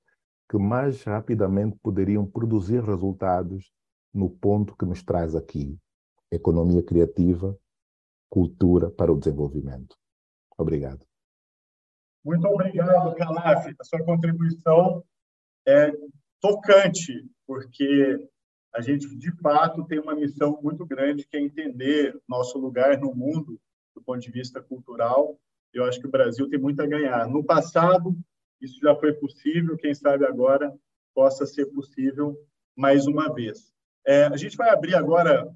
[0.48, 3.74] que mais rapidamente poderiam produzir resultados
[4.14, 5.76] no ponto que nos traz aqui:
[6.32, 7.58] economia criativa,
[8.30, 9.98] cultura para o desenvolvimento.
[10.56, 11.04] Obrigado.
[12.26, 13.68] Muito obrigado, Calaf.
[13.80, 15.04] A sua contribuição
[15.68, 15.92] é
[16.42, 18.18] tocante porque
[18.74, 23.14] a gente, de fato, tem uma missão muito grande que é entender nosso lugar no
[23.14, 23.62] mundo
[23.96, 25.40] do ponto de vista cultural.
[25.72, 27.28] Eu acho que o Brasil tem muito a ganhar.
[27.28, 28.18] No passado,
[28.60, 30.74] isso já foi possível, quem sabe agora
[31.14, 32.36] possa ser possível
[32.76, 33.72] mais uma vez.
[34.06, 35.48] É, a gente vai abrir agora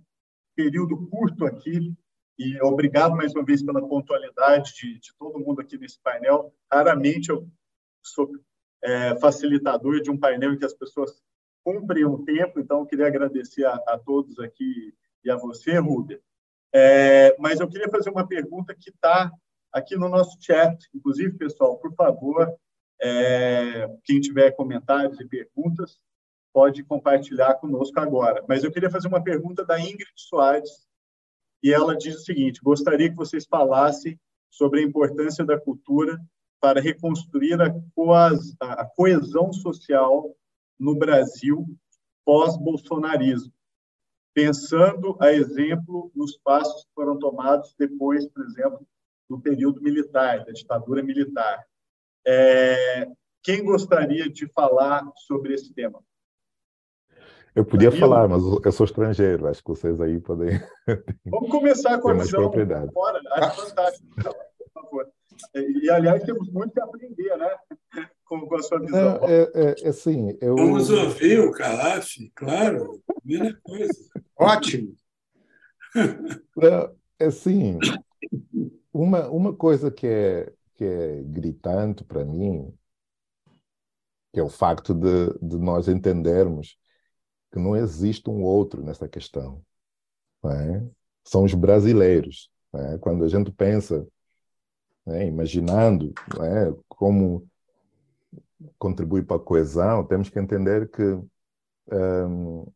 [0.56, 1.92] período curto aqui
[2.40, 6.54] e obrigado mais uma vez pela pontualidade de, de todo mundo aqui nesse painel.
[6.72, 7.46] Raramente eu
[8.02, 8.32] sou
[8.82, 11.22] é, facilitador de um painel em que as pessoas
[11.66, 16.22] cumprem o tempo, então eu queria agradecer a, a todos aqui e a você, Rubia.
[16.74, 19.30] É, mas eu queria fazer uma pergunta que está
[19.74, 20.88] aqui no nosso chat.
[20.96, 22.56] Inclusive, pessoal, por favor,
[23.02, 26.00] é, quem tiver comentários e perguntas,
[26.54, 28.44] pode compartilhar conosco agora.
[28.48, 30.88] Mas eu queria fazer uma pergunta da Ingrid Soares,
[31.62, 36.20] e ela diz o seguinte: gostaria que vocês falassem sobre a importância da cultura
[36.60, 37.74] para reconstruir a,
[38.62, 40.36] a coesão social
[40.78, 41.66] no Brasil
[42.26, 43.52] pós-bolsonarismo,
[44.34, 48.86] pensando a exemplo nos passos que foram tomados depois, por exemplo,
[49.30, 51.66] do período militar, da ditadura militar.
[52.26, 53.08] É,
[53.42, 56.04] quem gostaria de falar sobre esse tema?
[57.60, 58.08] Eu podia Danilo?
[58.08, 59.46] falar, mas eu sou estrangeiro.
[59.46, 60.62] Acho que vocês aí podem.
[61.28, 62.50] Vamos começar com a visão
[62.94, 63.22] fora.
[63.34, 64.08] Acho fantástico.
[64.16, 65.08] Por favor.
[65.54, 67.50] E, aliás, temos muito que aprender, né?
[68.24, 69.20] Com, com a sua visão.
[69.20, 70.56] Não, é, é, é assim, eu...
[70.56, 73.02] Vamos ouvir o Calaf, claro.
[73.26, 74.10] Primeira coisa.
[74.38, 74.96] Ótimo.
[76.56, 77.78] Não, é assim,
[78.94, 82.74] uma, uma coisa que é, que é gritante para mim,
[84.32, 86.80] que é o facto de, de nós entendermos
[87.52, 89.62] que não existe um outro nessa questão.
[90.46, 90.84] É?
[91.24, 92.50] São os brasileiros.
[92.74, 92.98] É?
[93.00, 94.08] Quando a gente pensa,
[95.08, 95.26] é?
[95.26, 96.14] imaginando
[96.88, 97.48] como
[98.78, 101.20] contribui para a coesão, temos que entender que,
[101.92, 102.68] um,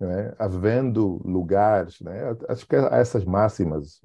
[0.00, 0.34] é?
[0.38, 1.98] havendo lugares,
[2.48, 4.00] acho que há essas máximas,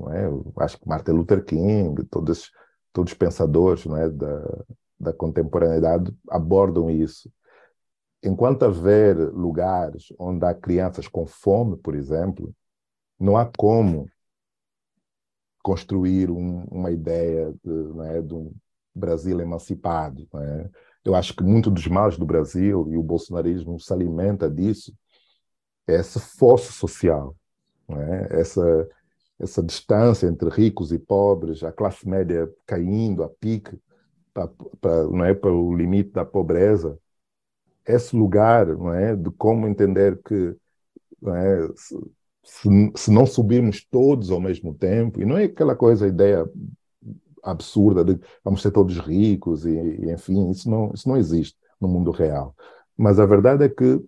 [0.57, 2.51] acho que Martin Luther King, todos,
[2.93, 4.63] todos os pensadores da,
[4.99, 7.31] da contemporaneidade abordam isso
[8.23, 12.53] enquanto haver lugares onde há crianças com fome, por exemplo,
[13.19, 14.09] não há como
[15.63, 18.51] construir um, uma ideia de, é, de, um
[18.93, 20.27] Brasil emancipado.
[20.35, 20.69] É?
[21.05, 24.93] Eu acho que muito dos males do Brasil, e o bolsonarismo se alimenta disso,
[25.87, 27.35] é essa força social,
[27.89, 28.39] é?
[28.39, 28.87] essa,
[29.39, 33.79] essa distância entre ricos e pobres, a classe média caindo a pique
[34.33, 34.49] para,
[35.27, 36.97] é, para o limite da pobreza
[37.85, 40.55] esse lugar, não é, de como entender que
[41.21, 41.67] não é,
[42.43, 46.45] se, se, não subirmos todos ao mesmo tempo, e não é aquela coisa, a ideia
[47.43, 51.87] absurda de vamos ser todos ricos, e, e enfim, isso não, isso não existe no
[51.87, 52.55] mundo real.
[52.97, 54.03] Mas a verdade é que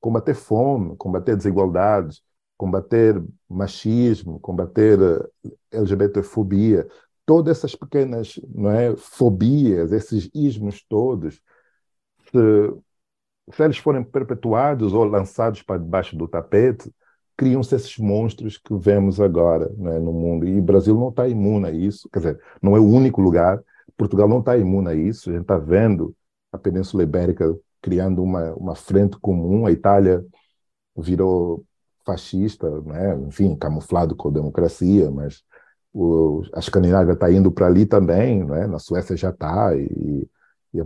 [0.00, 2.22] combater fome, combater desigualdades,
[2.56, 4.98] combater machismo, combater
[5.44, 6.86] eh, LGBTfobia,
[7.26, 11.40] todas essas pequenas não é, fobias, esses ismos todos,
[12.34, 16.90] se, eles forem perpetuados ou lançados para debaixo do tapete,
[17.36, 20.46] criam-se esses monstros que vemos agora né, no mundo.
[20.46, 23.60] E o Brasil não está imune a isso, quer dizer, não é o único lugar.
[23.96, 25.30] Portugal não está imune a isso.
[25.30, 26.14] A gente está vendo
[26.52, 29.66] a Península Ibérica criando uma, uma frente comum.
[29.66, 30.24] A Itália
[30.96, 31.64] virou
[32.04, 33.16] fascista, né?
[33.26, 35.42] enfim, camuflado com a democracia, mas
[35.92, 38.66] o, a Escandinávia está indo para ali também, né?
[38.66, 40.28] na Suécia já está, e,
[40.74, 40.80] e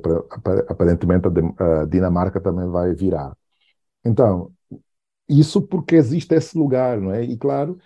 [0.68, 1.26] aparentemente
[1.59, 3.36] a Dinamarca também vai virar.
[4.05, 4.53] Então,
[5.28, 7.22] isso porque existe esse lugar, não é?
[7.22, 7.78] E claro,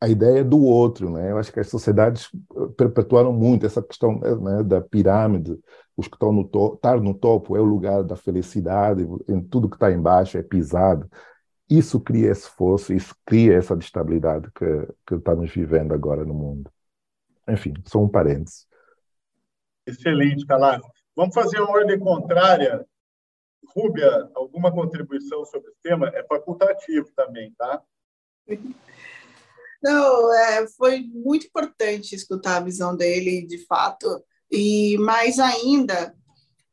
[0.00, 1.32] a ideia do outro, não é?
[1.32, 5.58] Eu acho que as sociedades eh, perpetuaram muito essa questão né, da pirâmide,
[5.96, 9.68] os que estão no topo, estar no topo é o lugar da felicidade, em tudo
[9.68, 11.10] que está embaixo é pisado.
[11.68, 14.64] Isso cria esse fosso, isso cria essa destabilidade que,
[15.06, 16.70] que estamos vivendo agora no mundo.
[17.48, 18.66] Enfim, só um parênteses.
[19.86, 20.82] Excelente, Calado.
[21.18, 22.86] Vamos fazer a ordem contrária.
[23.74, 26.06] Rúbia, alguma contribuição sobre o tema?
[26.14, 27.82] É facultativo também, tá?
[29.82, 36.14] Não, é, foi muito importante escutar a visão dele, de fato, e mais ainda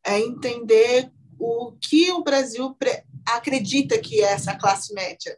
[0.06, 2.78] é entender o que o Brasil
[3.28, 5.36] acredita que é essa classe média,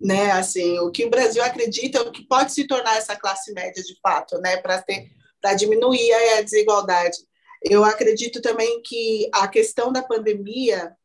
[0.00, 0.30] né?
[0.30, 3.98] Assim, o que o Brasil acredita, o que pode se tornar essa classe média de
[4.00, 4.58] fato, né?
[4.58, 5.10] Para ter,
[5.40, 7.18] para diminuir a desigualdade.
[7.62, 10.96] Eu acredito também que a questão da pandemia,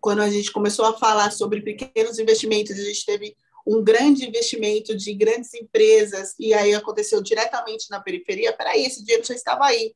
[0.00, 4.96] quando a gente começou a falar sobre pequenos investimentos, a gente teve um grande investimento
[4.96, 8.52] de grandes empresas e aí aconteceu diretamente na periferia.
[8.52, 9.94] Peraí, esse dinheiro já estava aí,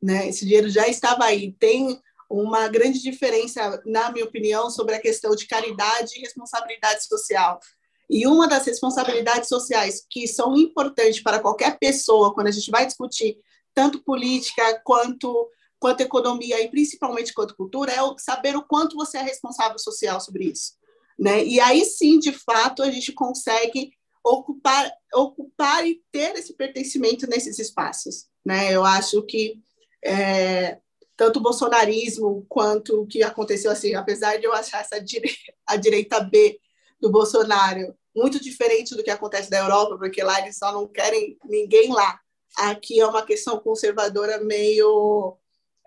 [0.00, 0.28] né?
[0.28, 1.52] Esse dinheiro já estava aí.
[1.52, 7.60] Tem uma grande diferença, na minha opinião, sobre a questão de caridade e responsabilidade social.
[8.08, 12.86] E uma das responsabilidades sociais que são importantes para qualquer pessoa, quando a gente vai
[12.86, 13.38] discutir
[13.78, 15.48] tanto política quanto,
[15.78, 20.46] quanto economia e principalmente quanto cultura, é saber o quanto você é responsável social sobre
[20.46, 20.72] isso.
[21.16, 21.44] Né?
[21.44, 23.92] E aí sim, de fato, a gente consegue
[24.24, 28.26] ocupar, ocupar e ter esse pertencimento nesses espaços.
[28.44, 28.72] Né?
[28.72, 29.60] Eu acho que
[30.04, 30.78] é,
[31.16, 35.32] tanto o bolsonarismo quanto o que aconteceu, assim, apesar de eu achar essa dire
[35.64, 36.58] a direita B
[37.00, 41.38] do Bolsonaro muito diferente do que acontece na Europa, porque lá eles só não querem
[41.44, 42.18] ninguém lá.
[42.56, 45.36] Aqui é uma questão conservadora meio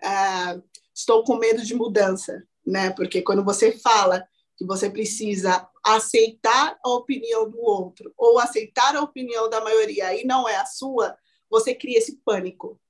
[0.02, 0.62] uh,
[0.94, 2.90] estou com medo de mudança, né?
[2.90, 9.02] Porque quando você fala que você precisa aceitar a opinião do outro ou aceitar a
[9.02, 11.16] opinião da maioria e não é a sua,
[11.50, 12.80] você cria esse pânico,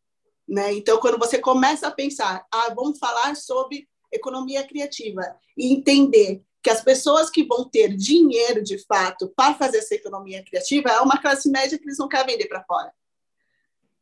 [0.46, 0.72] né?
[0.72, 5.22] Então, quando você começa a pensar, ah, vamos falar sobre economia criativa
[5.56, 10.44] e entender que as pessoas que vão ter dinheiro de fato para fazer essa economia
[10.44, 12.92] criativa é uma classe média que eles não querem vender para fora.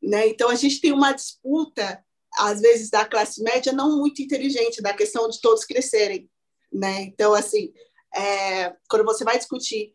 [0.03, 0.29] Né?
[0.29, 2.05] Então, a gente tem uma disputa,
[2.39, 6.31] às vezes, da classe média não muito inteligente, da questão de todos crescerem.
[6.73, 7.03] Né?
[7.03, 7.73] Então, assim,
[8.15, 9.93] é, quando você vai discutir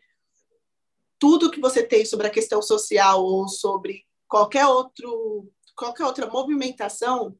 [1.17, 7.37] tudo que você tem sobre a questão social ou sobre qualquer outro qualquer outra movimentação,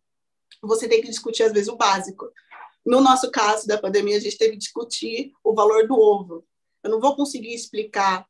[0.62, 2.30] você tem que discutir, às vezes, o básico.
[2.86, 6.46] No nosso caso da pandemia, a gente teve que discutir o valor do ovo.
[6.84, 8.28] Eu não vou conseguir explicar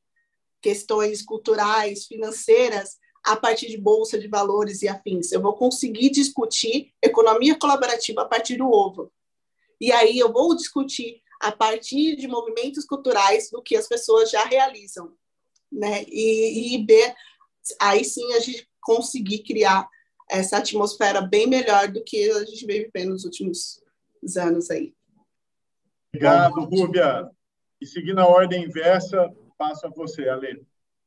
[0.62, 5.32] questões culturais, financeiras, a partir de bolsa de valores e afins.
[5.32, 9.12] Eu vou conseguir discutir economia colaborativa a partir do ovo.
[9.82, 14.46] E aí eu vou discutir a partir de movimentos culturais do que as pessoas já
[14.46, 15.14] realizam,
[15.72, 16.04] né?
[16.08, 16.96] E, e B,
[17.82, 19.90] aí sim a gente conseguir criar
[20.30, 23.82] essa atmosfera bem melhor do que a gente vem vivendo nos últimos
[24.38, 24.94] anos aí.
[26.14, 27.30] Obrigado, Rúbia.
[27.82, 30.66] E seguindo a ordem inversa, passo a você, Ale.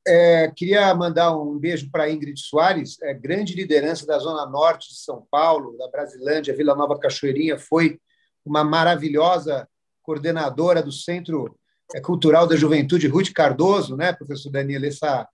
[0.08, 4.98] É, queria mandar um beijo para Ingrid Soares, é, grande liderança da Zona Norte de
[4.98, 8.00] São Paulo, da Brasilândia, Vila Nova Cachoeirinha, foi
[8.44, 9.68] uma maravilhosa
[10.02, 11.54] coordenadora do Centro
[11.94, 15.28] é, Cultural da Juventude, Ruth Cardoso, né, professor Danilo, essa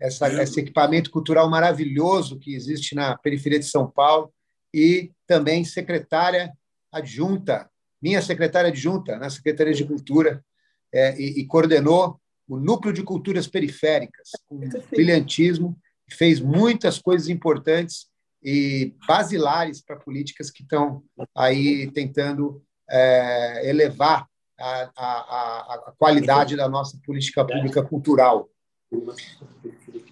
[0.00, 4.32] essa, esse equipamento cultural maravilhoso que existe na periferia de São Paulo,
[4.72, 6.52] e também secretária
[6.92, 7.68] adjunta,
[8.00, 10.44] minha secretária adjunta na Secretaria de Cultura,
[10.92, 12.18] é, e, e, coordenou
[12.48, 14.58] o Núcleo de Culturas Periféricas, com
[14.90, 15.78] brilhantismo,
[16.10, 18.06] fez muitas coisas importantes
[18.42, 21.02] e basilares para políticas que estão
[21.36, 24.26] aí tentando é, elevar
[24.58, 28.48] a, a, a, qualidade da nossa política pública cultural.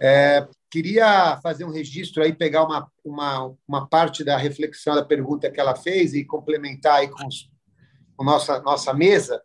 [0.01, 5.51] É, queria fazer um registro aí, pegar uma, uma, uma parte da reflexão da pergunta
[5.51, 7.51] que ela fez e complementar aí com, os,
[8.17, 9.43] com nossa nossa mesa.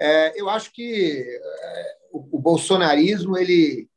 [0.00, 3.88] É, eu acho que é, o, bolsonarismo ele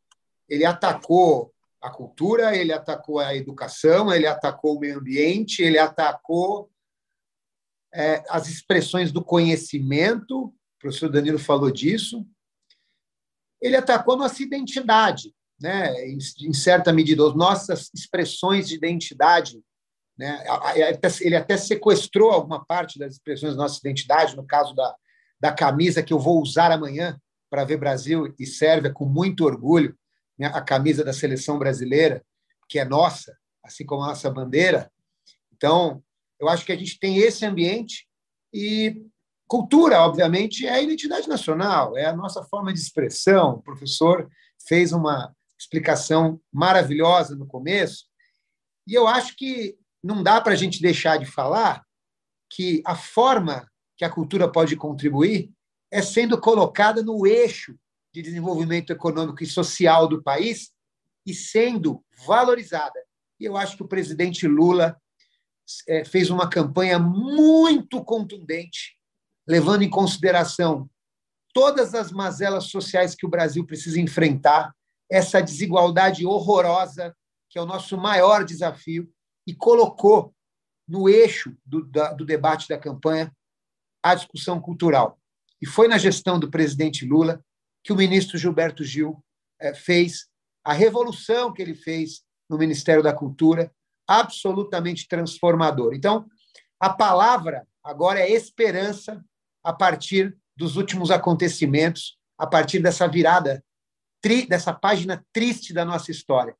[0.50, 6.70] ele atacou a cultura, ele atacou a educação, ele atacou o meio ambiente, ele atacou
[7.94, 10.46] é, as expressões do conhecimento.
[10.46, 12.26] O professor Danilo falou disso
[13.64, 15.90] ele atacou nossa identidade, né?
[16.06, 19.64] em certa medida, as nossas expressões de identidade.
[20.18, 20.44] Né?
[21.22, 24.94] Ele até sequestrou alguma parte das expressões da nossa identidade, no caso da,
[25.40, 27.18] da camisa que eu vou usar amanhã
[27.54, 29.96] para ver Brasil e Sérvia com muito orgulho,
[30.36, 30.48] né?
[30.48, 32.26] a camisa da seleção brasileira,
[32.68, 34.92] que é nossa, assim como a nossa bandeira.
[35.54, 36.04] Então,
[36.40, 38.08] eu acho que a gente tem esse ambiente
[38.52, 39.06] e
[39.46, 43.58] Cultura, obviamente, é a identidade nacional, é a nossa forma de expressão.
[43.58, 44.28] O professor
[44.68, 48.06] fez uma explicação maravilhosa no começo,
[48.88, 51.84] e eu acho que não dá para a gente deixar de falar
[52.50, 55.52] que a forma que a cultura pode contribuir
[55.94, 57.78] é sendo colocada no eixo
[58.12, 60.72] de desenvolvimento econômico e social do país
[61.24, 63.00] e sendo valorizada.
[63.40, 65.00] E eu acho que o presidente Lula
[65.88, 68.98] eh, fez uma campanha muito contundente
[69.48, 70.90] levando em consideração
[71.54, 74.74] todas as mazelas sociais que o Brasil precisa enfrentar,
[75.12, 77.16] essa desigualdade horrorosa,
[77.50, 79.08] que é o nosso maior desafio,
[79.46, 80.34] e colocou
[80.88, 83.32] no eixo do, da, do debate da campanha
[84.02, 85.20] a discussão cultural.
[85.64, 87.42] E foi na gestão do presidente Lula
[87.86, 89.24] que o ministro Gilberto Gil
[89.62, 90.28] eh, fez
[90.62, 93.74] a revolução que ele fez no Ministério da Cultura,
[94.06, 95.94] absolutamente transformador.
[95.94, 96.28] Então,
[96.78, 99.24] a palavra agora é esperança
[99.64, 103.64] a partir dos últimos acontecimentos, a partir dessa virada,
[104.50, 106.58] dessa página triste da nossa história.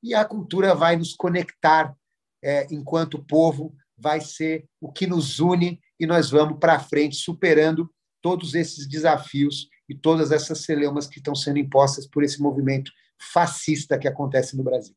[0.00, 1.92] E a cultura vai nos conectar,
[2.40, 7.92] é, enquanto povo, vai ser o que nos une e nós vamos para frente superando
[8.24, 12.90] todos esses desafios e todas essas celeumas que estão sendo impostas por esse movimento
[13.20, 14.96] fascista que acontece no Brasil.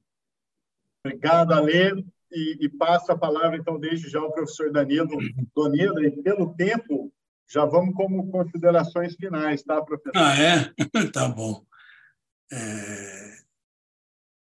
[1.05, 1.91] Obrigado, Alê.
[2.31, 5.09] E, e passo a palavra, então, desde já ao professor Danilo
[5.53, 6.01] Donilo.
[6.05, 7.13] E pelo tempo,
[7.51, 10.13] já vamos como considerações finais, tá, professor?
[10.15, 10.73] Ah, é?
[11.11, 11.65] tá bom.
[12.49, 13.37] É...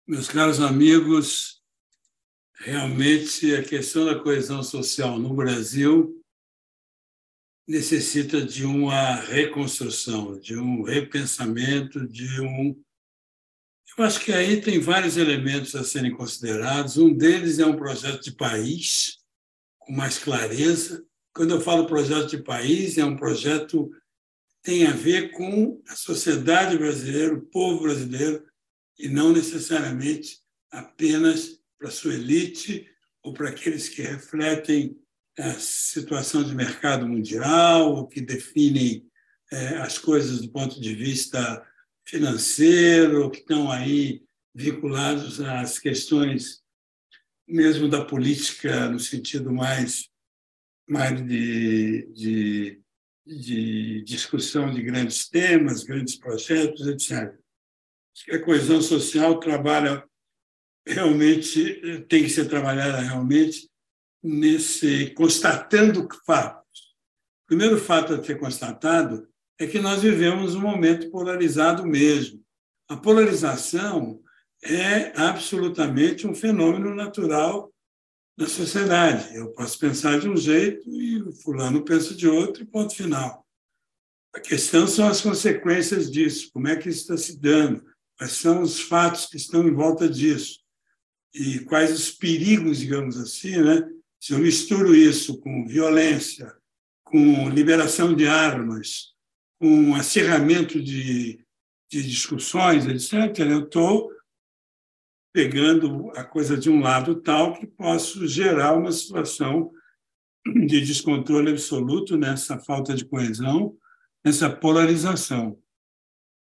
[0.07, 1.59] Meus caros amigos,
[2.59, 6.23] realmente a questão da coesão social no Brasil
[7.67, 12.79] necessita de uma reconstrução, de um repensamento, de um.
[13.97, 16.97] Eu acho que aí tem vários elementos a serem considerados.
[16.97, 19.17] Um deles é um projeto de país,
[19.79, 21.03] com mais clareza.
[21.33, 25.95] Quando eu falo projeto de país, é um projeto que tem a ver com a
[25.95, 28.45] sociedade brasileira, o povo brasileiro,
[28.97, 30.39] e não necessariamente
[30.71, 32.87] apenas para sua elite
[33.23, 34.97] ou para aqueles que refletem
[35.37, 39.05] a situação de mercado mundial, que definem
[39.51, 41.65] é, as coisas do ponto de vista
[42.05, 46.63] financeiro, que estão aí vinculados às questões
[47.47, 50.09] mesmo da política no sentido mais,
[50.87, 52.81] mais de, de,
[53.25, 57.35] de discussão de grandes temas, grandes projetos, etc.
[58.15, 60.03] Acho que a coesão social trabalha
[60.87, 63.69] realmente, tem que ser trabalhada realmente
[64.25, 66.95] nesse constatando fatos.
[67.43, 69.27] O primeiro fato a ser constatado
[69.59, 72.43] é que nós vivemos um momento polarizado mesmo.
[72.89, 74.19] A polarização
[74.63, 77.71] é absolutamente um fenômeno natural
[78.37, 79.35] da sociedade.
[79.35, 83.45] Eu posso pensar de um jeito e o fulano pensa de outro, e ponto final.
[84.33, 87.85] A questão são as consequências disso, como é que isso está se dando,
[88.17, 90.59] quais são os fatos que estão em volta disso
[91.33, 93.87] e quais os perigos, digamos assim, né,
[94.19, 96.55] se eu misturo isso com violência,
[97.03, 99.13] com liberação de armas,
[99.59, 101.39] com acirramento de,
[101.89, 104.11] de discussões, etc., eu estou
[105.33, 109.71] pegando a coisa de um lado tal que posso gerar uma situação
[110.65, 113.75] de descontrole absoluto nessa falta de coesão,
[114.23, 115.59] nessa polarização.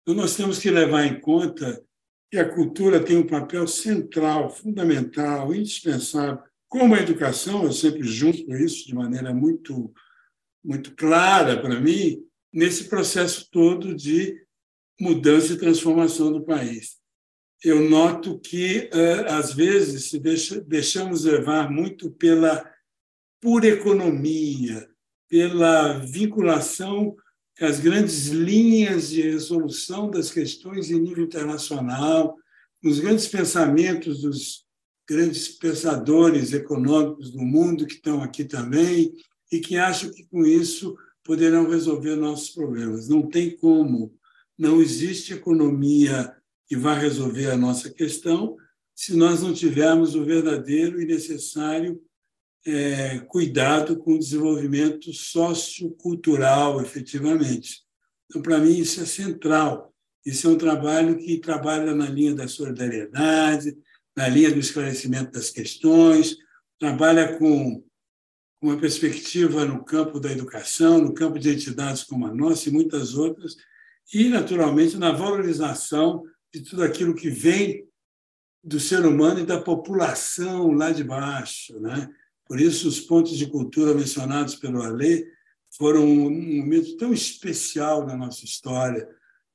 [0.01, 1.83] Então, nós temos que levar em conta
[2.29, 8.49] que a cultura tem um papel central, fundamental, indispensável como a educação, eu sempre junto
[8.55, 9.93] isso de maneira muito,
[10.63, 14.41] muito clara para mim, nesse processo todo de
[14.97, 16.95] mudança e transformação do país.
[17.61, 18.89] Eu noto que,
[19.27, 22.65] às vezes, se deixa, deixamos levar muito pela
[23.41, 24.87] pura economia,
[25.27, 27.17] pela vinculação
[27.59, 32.33] as grandes linhas de resolução das questões em nível internacional,
[32.81, 34.65] os grandes pensamentos dos
[35.11, 39.13] grandes pensadores econômicos do mundo que estão aqui também
[39.51, 43.09] e que acham que com isso poderão resolver nossos problemas.
[43.09, 44.15] Não tem como.
[44.57, 46.33] Não existe economia
[46.65, 48.55] que vá resolver a nossa questão
[48.95, 52.01] se nós não tivermos o verdadeiro e necessário
[52.65, 57.81] é, cuidado com o desenvolvimento sociocultural, efetivamente.
[58.29, 59.93] Então, para mim, isso é central.
[60.25, 63.75] Isso é um trabalho que trabalha na linha da solidariedade,
[64.15, 66.35] na linha do esclarecimento das questões,
[66.79, 67.83] trabalha com
[68.61, 73.15] uma perspectiva no campo da educação, no campo de entidades como a nossa e muitas
[73.15, 73.55] outras,
[74.13, 76.23] e, naturalmente, na valorização
[76.53, 77.87] de tudo aquilo que vem
[78.63, 81.79] do ser humano e da população lá de baixo.
[81.79, 82.09] Né?
[82.45, 85.25] Por isso, os pontos de cultura mencionados pelo Alê
[85.75, 89.07] foram um momento tão especial na nossa história,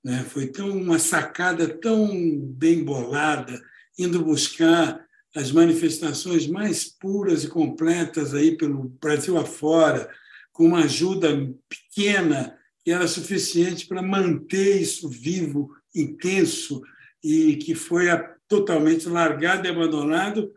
[0.02, 0.24] né?
[0.24, 3.62] foi tão uma sacada tão bem bolada,
[3.98, 10.10] indo buscar as manifestações mais puras e completas aí pelo Brasil afora,
[10.52, 11.28] com uma ajuda
[11.68, 16.82] pequena que era suficiente para manter isso vivo, intenso,
[17.23, 18.06] e que foi
[18.47, 20.55] totalmente largado e abandonado,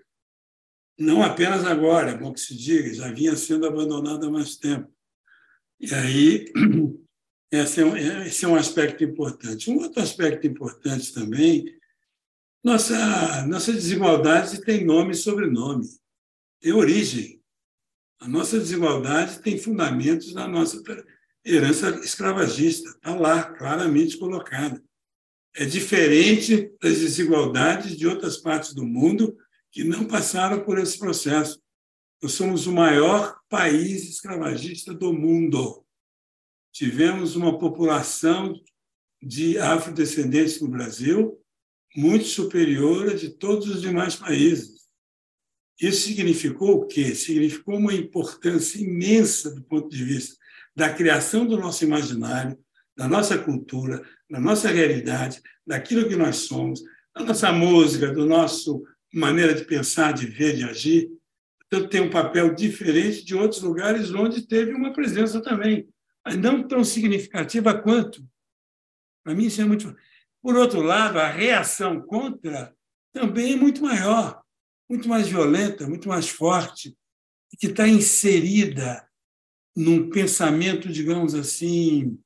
[0.97, 4.89] não apenas agora, é bom que se diga, já vinha sendo abandonado há mais tempo.
[5.79, 6.51] E aí,
[7.51, 9.71] esse é um, esse é um aspecto importante.
[9.71, 11.78] Um outro aspecto importante também
[12.63, 15.87] nossa, nossa desigualdade tem nome e sobrenome,
[16.59, 17.41] tem origem.
[18.19, 20.81] A nossa desigualdade tem fundamentos na nossa
[21.45, 24.83] herança escravagista, está lá, claramente colocada.
[25.55, 29.37] É diferente das desigualdades de outras partes do mundo
[29.71, 31.61] que não passaram por esse processo.
[32.21, 35.85] Nós somos o maior país escravagista do mundo.
[36.73, 38.53] Tivemos uma população
[39.21, 41.39] de afrodescendentes no Brasil
[41.99, 44.87] muito superior a de todos os demais países.
[45.81, 47.13] Isso significou o quê?
[47.13, 50.37] Significou uma importância imensa do ponto de vista
[50.73, 52.57] da criação do nosso imaginário,
[52.95, 56.81] da nossa cultura, da nossa realidade, daquilo que nós somos,
[57.13, 58.81] da nossa música, do nosso
[59.13, 61.09] maneira de pensar, de ver, de agir.
[61.59, 65.89] Portanto, tem um papel diferente de outros lugares onde teve uma presença também,
[66.25, 68.23] mas não tão significativa quanto.
[69.21, 69.93] Para mim, isso é muito.
[70.41, 72.75] Por outro lado, a reação contra
[73.13, 74.41] também é muito maior,
[74.89, 76.95] muito mais violenta, muito mais forte,
[77.59, 79.07] que está inserida
[79.75, 82.19] num pensamento, digamos assim,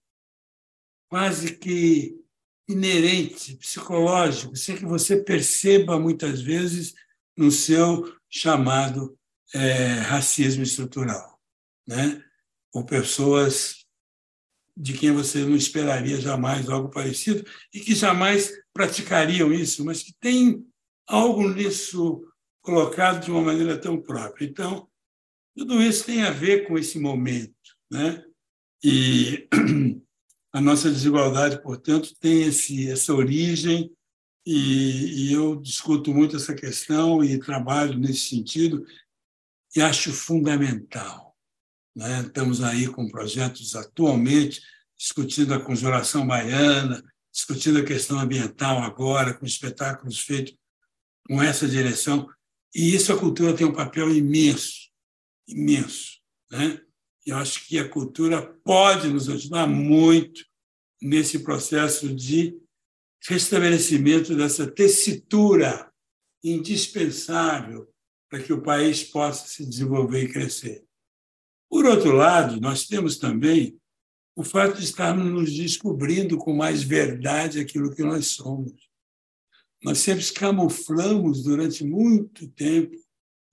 [1.10, 2.20] quase que
[2.68, 6.94] inerente, psicológico, sem que você perceba muitas vezes
[7.38, 9.18] no seu chamado
[9.54, 11.40] é, racismo estrutural,
[11.88, 12.24] né?
[12.74, 13.83] Ou pessoas
[14.76, 20.14] de quem você não esperaria jamais algo parecido e que jamais praticariam isso, mas que
[20.20, 20.66] têm
[21.08, 22.26] algo nisso
[22.62, 24.46] colocado de uma maneira tão própria.
[24.46, 24.88] Então,
[25.56, 27.54] tudo isso tem a ver com esse momento,
[27.92, 28.24] né?
[28.84, 29.48] E
[30.52, 33.92] a nossa desigualdade, portanto, tem esse, essa origem
[34.46, 38.86] e, e eu discuto muito essa questão e trabalho nesse sentido
[39.76, 41.23] e acho fundamental.
[41.96, 42.22] Né?
[42.22, 44.62] Estamos aí com projetos atualmente
[44.98, 50.56] discutindo a conjuração baiana, discutindo a questão ambiental agora, com espetáculos feitos
[51.28, 52.30] com essa direção.
[52.74, 54.90] E isso a cultura tem um papel imenso,
[55.48, 56.20] imenso.
[56.52, 56.80] Né?
[57.26, 60.46] Eu acho que a cultura pode nos ajudar muito
[61.02, 62.58] nesse processo de
[63.28, 65.92] restabelecimento dessa tessitura
[66.44, 67.90] indispensável
[68.30, 70.84] para que o país possa se desenvolver e crescer.
[71.74, 73.76] Por outro lado, nós temos também
[74.36, 78.74] o fato de estarmos nos descobrindo com mais verdade aquilo que nós somos.
[79.84, 82.96] Nós sempre camuflamos durante muito tempo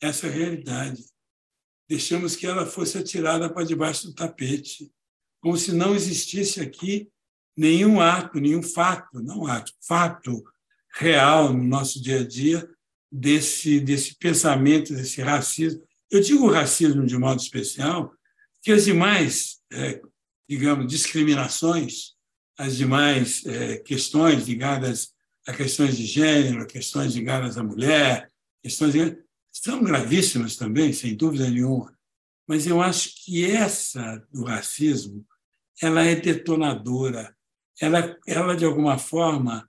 [0.02, 1.02] essa realidade.
[1.88, 4.92] Deixamos que ela fosse atirada para debaixo do tapete,
[5.40, 7.10] como se não existisse aqui
[7.56, 10.44] nenhum ato, nenhum fato, não ato, fato
[10.92, 12.70] real no nosso dia a dia
[13.10, 15.88] desse, desse pensamento, desse racismo.
[16.10, 18.12] Eu digo racismo de modo especial,
[18.62, 20.00] que as demais, é,
[20.48, 22.14] digamos, discriminações,
[22.58, 25.14] as demais é, questões ligadas
[25.46, 28.30] a questões de gênero, questões ligadas à mulher,
[28.62, 29.18] questões ligadas,
[29.52, 31.96] são gravíssimas também, sem dúvida nenhuma.
[32.46, 35.26] Mas eu acho que essa do racismo
[35.82, 37.34] ela é detonadora,
[37.80, 39.68] ela, ela de alguma forma,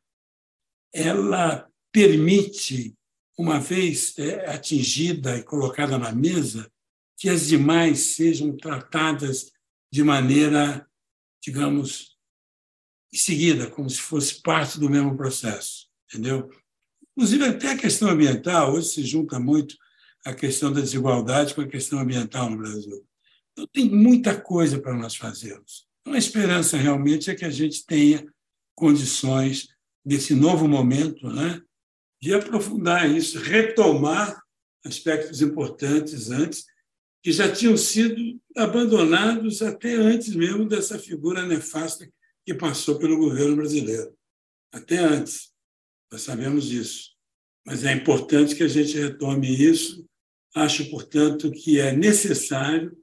[0.93, 2.93] ela permite
[3.41, 6.71] uma vez é, atingida e colocada na mesa,
[7.17, 9.51] que as demais sejam tratadas
[9.91, 10.87] de maneira,
[11.43, 12.15] digamos,
[13.11, 16.51] seguida, como se fosse parte do mesmo processo, entendeu?
[17.17, 19.75] Inclusive, até a questão ambiental, hoje se junta muito
[20.23, 23.03] a questão da desigualdade com a questão ambiental no Brasil.
[23.51, 25.87] Então, tem muita coisa para nós fazermos.
[26.01, 28.23] Então, a esperança realmente é que a gente tenha
[28.75, 29.67] condições,
[30.05, 31.59] nesse novo momento, né,
[32.21, 34.41] de aprofundar isso, retomar
[34.85, 36.65] aspectos importantes antes,
[37.23, 42.09] que já tinham sido abandonados até antes mesmo dessa figura nefasta
[42.45, 44.15] que passou pelo governo brasileiro.
[44.73, 45.51] Até antes.
[46.11, 47.11] Nós sabemos disso.
[47.65, 50.05] Mas é importante que a gente retome isso.
[50.55, 52.97] Acho, portanto, que é necessário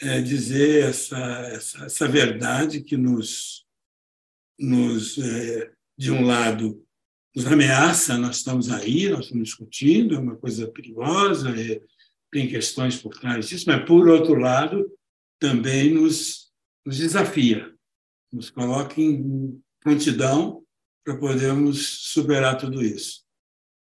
[0.00, 1.18] é, dizer essa,
[1.52, 3.66] essa, essa, verdade que nos,
[4.58, 6.84] nos é, de um lado,
[7.34, 11.80] nos ameaça, nós estamos aí, nós estamos discutindo, é uma coisa perigosa, é,
[12.30, 14.90] tem questões por trás disso, mas, por outro lado,
[15.38, 16.50] também nos,
[16.84, 17.72] nos desafia,
[18.32, 20.62] nos coloca em prontidão
[21.04, 23.22] para podermos superar tudo isso.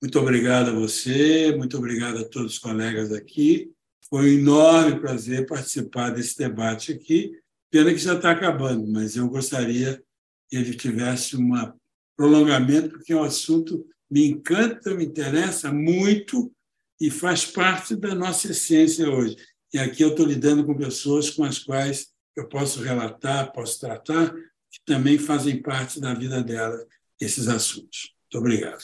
[0.02, 3.72] Muito obrigado a você, muito obrigado a todos os colegas aqui.
[4.10, 7.32] Foi um enorme prazer participar desse debate aqui.
[7.72, 10.02] Pena que já está acabando, mas eu gostaria
[10.50, 11.56] que ele tivesse um
[12.18, 16.52] prolongamento, porque é um assunto me encanta, me interessa muito
[17.00, 19.38] e faz parte da nossa essência hoje.
[19.74, 24.34] E aqui eu estou lidando com pessoas com as quais eu posso relatar, posso tratar,
[24.34, 26.86] que também fazem parte da vida delas
[27.20, 28.16] esses assuntos.
[28.24, 28.84] Muito obrigado.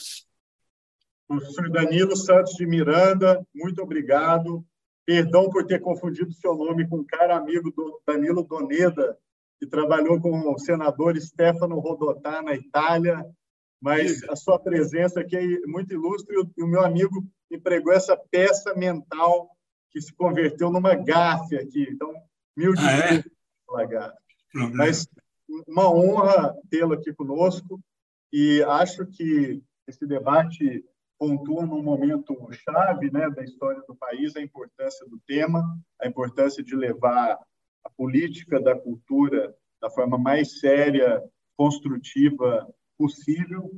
[1.26, 4.64] Professor Danilo Santos de Miranda, muito obrigado.
[5.06, 9.18] Perdão por ter confundido seu nome com um cara amigo do Danilo Doneda,
[9.58, 13.24] que trabalhou com o senador Stefano Rodotà na Itália,
[13.80, 18.74] mas a sua presença aqui é muito ilustre e o meu amigo empregou essa peça
[18.74, 19.50] mental
[19.90, 21.86] que se converteu numa gafe aqui.
[21.90, 22.12] Então,
[22.56, 23.24] mil desculpas
[23.74, 23.86] ah, é?
[23.86, 24.18] gafe.
[24.72, 25.06] Mas
[25.66, 27.80] uma honra tê-lo aqui conosco
[28.32, 30.84] e acho que esse debate
[31.18, 35.62] pontua num momento chave né, da história do país a importância do tema,
[36.00, 37.38] a importância de levar
[37.84, 41.22] a política da cultura da forma mais séria,
[41.56, 42.66] construtiva
[42.96, 43.70] possível,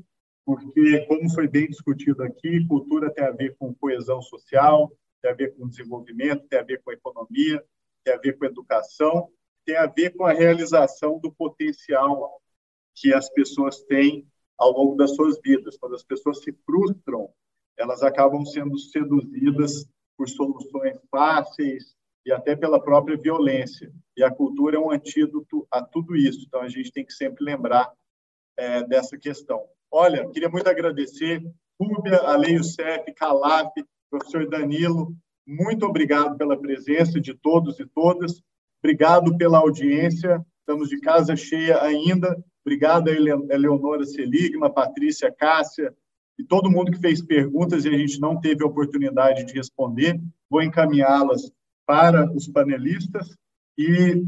[0.45, 5.35] porque, como foi bem discutido aqui, cultura tem a ver com coesão social, tem a
[5.35, 7.63] ver com desenvolvimento, tem a ver com economia,
[8.05, 9.29] tem a ver com educação,
[9.65, 12.41] tem a ver com a realização do potencial
[12.95, 14.25] que as pessoas têm
[14.57, 15.77] ao longo das suas vidas.
[15.77, 17.29] Quando as pessoas se frustram,
[17.77, 21.97] elas acabam sendo seduzidas por soluções fáceis
[22.27, 23.91] e até pela própria violência.
[24.17, 26.45] E a cultura é um antídoto a tudo isso.
[26.47, 27.91] Então, a gente tem que sempre lembrar
[28.59, 29.63] é, dessa questão.
[29.91, 31.43] Olha, queria muito agradecer
[31.81, 33.71] Rúbia, Alei Youssef, Calaf,
[34.11, 35.15] professor Danilo,
[35.47, 38.43] muito obrigado pela presença de todos e todas.
[38.83, 40.45] Obrigado pela audiência.
[40.61, 42.37] Estamos de casa cheia ainda.
[42.65, 45.95] Obrigado a Eleonora Seligma, Patrícia Cássia
[46.37, 50.21] e todo mundo que fez perguntas e a gente não teve a oportunidade de responder.
[50.51, 51.53] Vou encaminhá-las
[51.87, 53.37] para os panelistas
[53.79, 54.23] e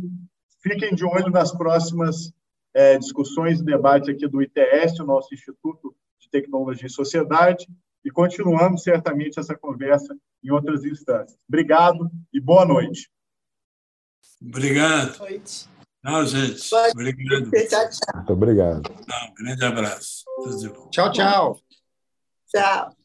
[0.62, 2.32] fiquem de olho nas próximas
[2.74, 7.66] é, discussões e debates aqui do ITS, o nosso Instituto de Tecnologia e Sociedade,
[8.04, 11.36] e continuamos certamente essa conversa em outras instâncias.
[11.48, 13.10] Obrigado e boa noite.
[14.40, 15.18] Obrigado.
[15.18, 15.68] Boa noite.
[16.04, 16.74] Tchau, gente.
[16.92, 17.50] Obrigado.
[18.14, 18.82] Muito obrigado.
[19.28, 20.24] um grande abraço.
[20.90, 21.60] Tchau, tchau.
[22.46, 22.97] Tchau.